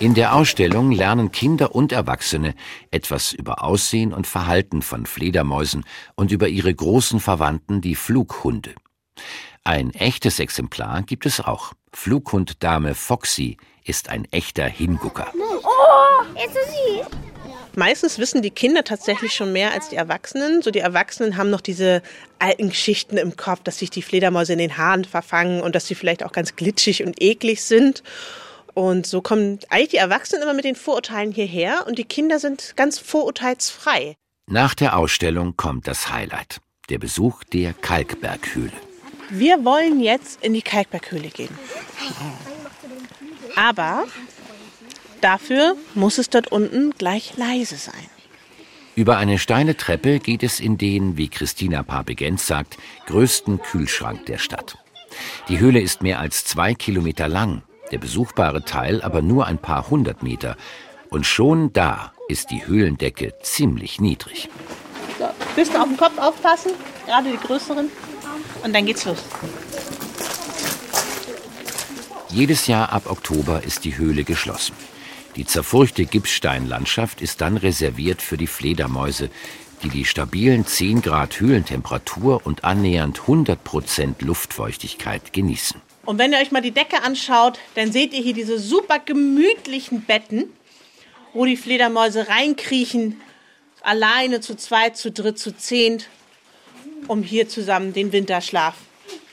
In 0.00 0.14
der 0.14 0.34
Ausstellung 0.34 0.92
lernen 0.92 1.32
Kinder 1.32 1.74
und 1.74 1.92
Erwachsene 1.92 2.54
etwas 2.90 3.32
über 3.32 3.62
Aussehen 3.64 4.12
und 4.12 4.26
Verhalten 4.26 4.82
von 4.82 5.06
Fledermäusen 5.06 5.84
und 6.14 6.30
über 6.30 6.48
ihre 6.48 6.74
großen 6.74 7.20
Verwandten, 7.20 7.80
die 7.80 7.94
Flughunde. 7.94 8.74
Ein 9.64 9.92
echtes 9.94 10.38
Exemplar 10.38 11.02
gibt 11.02 11.26
es 11.26 11.40
auch. 11.40 11.72
Flughunddame 11.92 12.94
Foxy 12.94 13.56
ist 13.88 14.08
ein 14.08 14.26
echter 14.30 14.66
Hingucker. 14.66 15.32
Oh, 15.34 16.24
jetzt 16.36 16.56
ist 16.56 16.70
sie. 16.70 17.02
Meistens 17.74 18.18
wissen 18.18 18.42
die 18.42 18.50
Kinder 18.50 18.82
tatsächlich 18.82 19.32
schon 19.32 19.52
mehr 19.52 19.72
als 19.72 19.88
die 19.88 19.96
Erwachsenen. 19.96 20.62
So 20.62 20.70
die 20.70 20.80
Erwachsenen 20.80 21.36
haben 21.36 21.50
noch 21.50 21.60
diese 21.60 22.02
alten 22.40 22.70
Geschichten 22.70 23.16
im 23.16 23.36
Kopf, 23.36 23.60
dass 23.62 23.78
sich 23.78 23.88
die 23.88 24.02
Fledermäuse 24.02 24.52
in 24.52 24.58
den 24.58 24.76
Haaren 24.76 25.04
verfangen 25.04 25.62
und 25.62 25.74
dass 25.74 25.86
sie 25.86 25.94
vielleicht 25.94 26.24
auch 26.24 26.32
ganz 26.32 26.56
glitschig 26.56 27.04
und 27.04 27.22
eklig 27.22 27.62
sind. 27.62 28.02
Und 28.74 29.06
so 29.06 29.22
kommen 29.22 29.60
eigentlich 29.70 29.90
die 29.90 29.96
Erwachsenen 29.96 30.42
immer 30.42 30.54
mit 30.54 30.64
den 30.64 30.74
Vorurteilen 30.74 31.30
hierher 31.30 31.86
und 31.86 31.98
die 31.98 32.04
Kinder 32.04 32.38
sind 32.38 32.74
ganz 32.76 32.98
vorurteilsfrei. 32.98 34.16
Nach 34.46 34.74
der 34.74 34.96
Ausstellung 34.96 35.56
kommt 35.56 35.86
das 35.86 36.10
Highlight, 36.10 36.60
der 36.88 36.98
Besuch 36.98 37.44
der 37.44 37.74
Kalkberghöhle. 37.74 38.72
Wir 39.30 39.64
wollen 39.64 40.00
jetzt 40.00 40.42
in 40.42 40.54
die 40.54 40.62
Kalkberghöhle 40.62 41.28
gehen. 41.28 41.56
Aber 43.58 44.04
dafür 45.20 45.74
muss 45.94 46.18
es 46.18 46.30
dort 46.30 46.52
unten 46.52 46.92
gleich 46.96 47.36
leise 47.36 47.74
sein. 47.74 48.06
Über 48.94 49.16
eine 49.16 49.38
steile 49.40 49.76
Treppe 49.76 50.20
geht 50.20 50.44
es 50.44 50.60
in 50.60 50.78
den, 50.78 51.16
wie 51.16 51.28
Christina 51.28 51.82
Papegenz 51.82 52.46
sagt, 52.46 52.78
größten 53.06 53.60
Kühlschrank 53.60 54.26
der 54.26 54.38
Stadt. 54.38 54.78
Die 55.48 55.58
Höhle 55.58 55.80
ist 55.80 56.02
mehr 56.02 56.20
als 56.20 56.44
zwei 56.44 56.74
Kilometer 56.74 57.26
lang, 57.26 57.62
der 57.90 57.98
besuchbare 57.98 58.64
Teil 58.64 59.02
aber 59.02 59.22
nur 59.22 59.46
ein 59.46 59.58
paar 59.58 59.90
hundert 59.90 60.22
Meter. 60.22 60.56
Und 61.10 61.26
schon 61.26 61.72
da 61.72 62.12
ist 62.28 62.52
die 62.52 62.64
Höhlendecke 62.64 63.34
ziemlich 63.42 64.00
niedrig. 64.00 64.48
So, 65.18 65.26
bist 65.56 65.74
du 65.74 65.78
auf 65.78 65.88
den 65.88 65.96
Kopf 65.96 66.16
aufpassen, 66.16 66.72
gerade 67.06 67.32
die 67.32 67.38
größeren. 67.38 67.90
Und 68.62 68.72
dann 68.72 68.86
geht's 68.86 69.04
los. 69.04 69.24
Jedes 72.30 72.66
Jahr 72.66 72.92
ab 72.92 73.10
Oktober 73.10 73.62
ist 73.64 73.86
die 73.86 73.96
Höhle 73.96 74.22
geschlossen. 74.22 74.74
Die 75.36 75.46
zerfurchte 75.46 76.04
Gipssteinlandschaft 76.04 77.22
ist 77.22 77.40
dann 77.40 77.56
reserviert 77.56 78.20
für 78.20 78.36
die 78.36 78.46
Fledermäuse, 78.46 79.30
die 79.82 79.88
die 79.88 80.04
stabilen 80.04 80.66
10 80.66 81.00
Grad 81.00 81.40
Höhlentemperatur 81.40 82.44
und 82.44 82.64
annähernd 82.64 83.20
100 83.20 83.64
Prozent 83.64 84.20
Luftfeuchtigkeit 84.20 85.32
genießen. 85.32 85.80
Und 86.04 86.18
wenn 86.18 86.32
ihr 86.32 86.38
euch 86.38 86.52
mal 86.52 86.60
die 86.60 86.70
Decke 86.70 87.02
anschaut, 87.02 87.58
dann 87.76 87.92
seht 87.92 88.12
ihr 88.12 88.20
hier 88.20 88.34
diese 88.34 88.58
super 88.58 88.98
gemütlichen 88.98 90.02
Betten, 90.02 90.52
wo 91.32 91.46
die 91.46 91.56
Fledermäuse 91.56 92.28
reinkriechen, 92.28 93.20
alleine 93.80 94.40
zu 94.40 94.54
zweit, 94.54 94.98
zu 94.98 95.10
dritt, 95.10 95.38
zu 95.38 95.56
zehnt, 95.56 96.08
um 97.06 97.22
hier 97.22 97.48
zusammen 97.48 97.94
den 97.94 98.12
Winterschlaf 98.12 98.74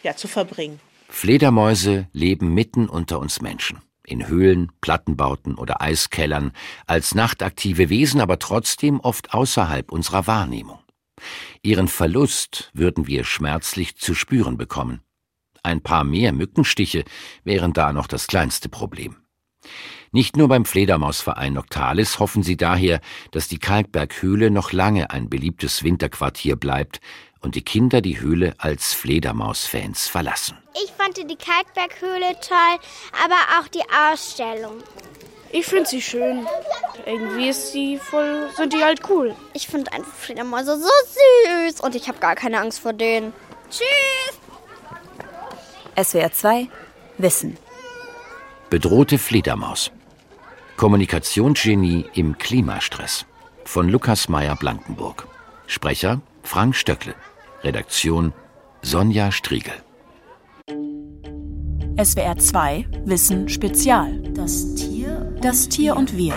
ja, 0.03 0.15
zu 0.15 0.29
verbringen. 0.29 0.79
Fledermäuse 1.15 2.09
leben 2.11 2.53
mitten 2.53 2.89
unter 2.89 3.19
uns 3.19 3.39
Menschen. 3.39 3.79
In 4.05 4.27
Höhlen, 4.27 4.73
Plattenbauten 4.81 5.55
oder 5.55 5.81
Eiskellern, 5.81 6.51
als 6.87 7.15
nachtaktive 7.15 7.89
Wesen, 7.89 8.19
aber 8.19 8.37
trotzdem 8.37 8.99
oft 8.99 9.33
außerhalb 9.33 9.93
unserer 9.93 10.27
Wahrnehmung. 10.27 10.79
Ihren 11.61 11.87
Verlust 11.87 12.69
würden 12.73 13.07
wir 13.07 13.23
schmerzlich 13.23 13.95
zu 13.95 14.13
spüren 14.13 14.57
bekommen. 14.57 14.99
Ein 15.63 15.79
paar 15.79 16.03
mehr 16.03 16.33
Mückenstiche 16.33 17.05
wären 17.45 17.71
da 17.71 17.93
noch 17.93 18.07
das 18.07 18.27
kleinste 18.27 18.67
Problem. 18.67 19.15
Nicht 20.11 20.35
nur 20.35 20.49
beim 20.49 20.65
Fledermausverein 20.65 21.53
Noctalis 21.53 22.19
hoffen 22.19 22.43
sie 22.43 22.57
daher, 22.57 22.99
dass 23.31 23.47
die 23.47 23.57
Kalkberghöhle 23.57 24.51
noch 24.51 24.73
lange 24.73 25.11
ein 25.11 25.29
beliebtes 25.29 25.81
Winterquartier 25.81 26.57
bleibt 26.57 26.99
und 27.45 27.53
die 27.53 27.61
Kinder 27.61 28.01
die 28.01 28.19
Höhle 28.19 28.55
als 28.57 28.93
Fledermausfans 28.93 30.07
verlassen. 30.07 30.57
Ich 30.83 30.91
fand 30.91 31.15
die 31.15 31.37
Kalkberghöhle 31.37 32.35
toll, 32.41 32.79
aber 33.23 33.35
auch 33.59 33.67
die 33.67 33.83
Ausstellung. 34.11 34.81
Ich 35.51 35.67
finde 35.67 35.87
sie 35.87 36.01
schön. 36.01 36.47
Irgendwie 37.05 37.49
ist 37.49 37.71
sie 37.71 37.99
voll, 37.99 38.49
sind 38.57 38.73
die 38.73 38.83
halt 38.83 39.07
cool. 39.09 39.35
Ich 39.53 39.67
finde 39.67 39.93
einfach 39.93 40.11
Fledermäuse 40.11 40.79
so 40.79 40.89
süß 41.67 41.81
und 41.81 41.93
ich 41.93 42.07
habe 42.07 42.17
gar 42.17 42.33
keine 42.35 42.59
Angst 42.59 42.79
vor 42.79 42.93
denen. 42.93 43.31
Tschüss! 43.69 44.39
SWR 46.03 46.31
2 46.31 46.67
Wissen. 47.19 47.57
Bedrohte 48.71 49.19
Fledermaus. 49.19 49.91
Kommunikationsgenie 50.77 52.05
im 52.15 52.39
Klimastress. 52.39 53.27
Von 53.65 53.87
Lukas 53.87 54.29
Meyer-Blankenburg. 54.29 55.27
Sprecher 55.67 56.21
Frank 56.41 56.75
Stöckle. 56.75 57.13
Redaktion 57.65 58.31
Sonja 58.83 59.31
Striegel. 59.31 59.73
SWR 61.99 62.37
2 62.37 62.85
Wissen 63.05 63.49
Spezial. 63.49 64.21
Das 64.35 64.75
Tier. 64.75 65.35
Das 65.41 65.67
Tier 65.67 65.95
und 65.95 66.15
wir. 66.15 66.35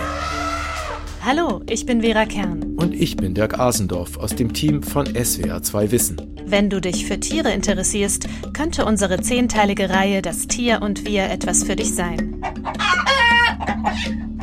Hallo, 1.22 1.60
ich 1.68 1.84
bin 1.84 2.00
Vera 2.00 2.24
Kern. 2.24 2.76
Und 2.78 2.94
ich 2.94 3.16
bin 3.16 3.34
Dirk 3.34 3.58
Asendorf 3.58 4.16
aus 4.16 4.36
dem 4.36 4.54
Team 4.54 4.82
von 4.82 5.04
SWR 5.04 5.62
2 5.62 5.90
Wissen. 5.90 6.34
Wenn 6.46 6.70
du 6.70 6.80
dich 6.80 7.04
für 7.04 7.20
Tiere 7.20 7.52
interessierst, 7.52 8.26
könnte 8.54 8.86
unsere 8.86 9.20
zehnteilige 9.20 9.90
Reihe 9.90 10.22
Das 10.22 10.46
Tier 10.46 10.80
und 10.80 11.04
wir 11.06 11.24
etwas 11.24 11.62
für 11.62 11.76
dich 11.76 11.94
sein. 11.94 12.40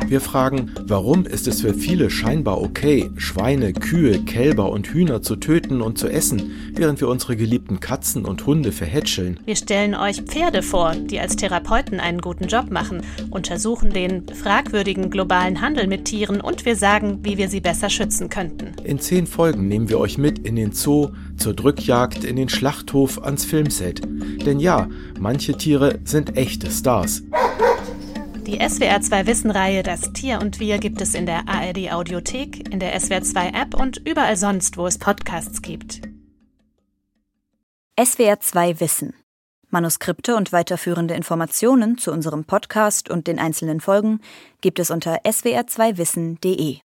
Wir 0.08 0.20
fragen, 0.20 0.70
warum 0.86 1.26
ist 1.26 1.48
es 1.48 1.62
für 1.62 1.74
viele 1.74 2.10
scheinbar 2.10 2.62
okay, 2.62 3.10
Schweine, 3.16 3.72
Kühe, 3.72 4.20
Kälber 4.20 4.70
und 4.70 4.86
Hühner 4.86 5.20
zu 5.20 5.34
töten 5.34 5.82
und 5.82 5.98
zu 5.98 6.06
essen, 6.06 6.52
während 6.74 7.00
wir 7.00 7.08
unsere 7.08 7.36
geliebten 7.36 7.80
Katzen 7.80 8.24
und 8.24 8.46
Hunde 8.46 8.70
verhätscheln? 8.70 9.40
Wir 9.44 9.56
stellen 9.56 9.96
euch 9.96 10.22
Pferde 10.22 10.62
vor, 10.62 10.94
die 10.94 11.18
als 11.18 11.34
Therapeuten 11.34 11.98
einen 11.98 12.20
guten 12.20 12.46
Job 12.46 12.70
machen, 12.70 13.02
untersuchen 13.30 13.90
den 13.90 14.28
fragwürdigen 14.28 15.10
globalen 15.10 15.60
Handel 15.60 15.88
mit 15.88 16.04
Tieren 16.04 16.40
und 16.40 16.64
wir 16.64 16.76
sagen, 16.76 17.18
wie 17.24 17.36
wir 17.36 17.48
sie 17.48 17.60
besser 17.60 17.90
schützen 17.90 18.28
könnten. 18.28 18.74
In 18.84 19.00
zehn 19.00 19.26
Folgen 19.26 19.66
nehmen 19.66 19.88
wir 19.88 19.98
euch 19.98 20.18
mit 20.18 20.38
in 20.38 20.54
den 20.54 20.70
Zoo, 20.70 21.08
zur 21.36 21.54
Drückjagd, 21.54 22.22
in 22.22 22.36
den 22.36 22.48
Schlachthof, 22.48 23.22
ans 23.24 23.44
Filmset. 23.44 24.02
Denn 24.46 24.60
ja, 24.60 24.88
manche 25.18 25.54
Tiere 25.54 25.98
sind 26.04 26.36
echte 26.36 26.70
Stars. 26.70 27.22
Die 28.46 28.60
SWR 28.60 29.00
2 29.00 29.26
Wissen-Reihe 29.26 29.82
Das 29.82 30.12
Tier 30.12 30.40
und 30.40 30.60
Wir 30.60 30.78
gibt 30.78 31.00
es 31.00 31.14
in 31.14 31.26
der 31.26 31.48
ARD 31.48 31.90
Audiothek, 31.90 32.72
in 32.72 32.78
der 32.78 32.98
SWR 33.00 33.22
2 33.22 33.48
App 33.48 33.74
und 33.74 33.96
überall 34.06 34.36
sonst, 34.36 34.76
wo 34.76 34.86
es 34.86 34.98
Podcasts 34.98 35.62
gibt. 35.62 36.02
SWR 38.00 38.38
2 38.38 38.78
Wissen. 38.78 39.14
Manuskripte 39.70 40.36
und 40.36 40.52
weiterführende 40.52 41.14
Informationen 41.14 41.98
zu 41.98 42.12
unserem 42.12 42.44
Podcast 42.44 43.10
und 43.10 43.26
den 43.26 43.40
einzelnen 43.40 43.80
Folgen 43.80 44.20
gibt 44.60 44.78
es 44.78 44.92
unter 44.92 45.22
swr2wissen.de. 45.24 46.78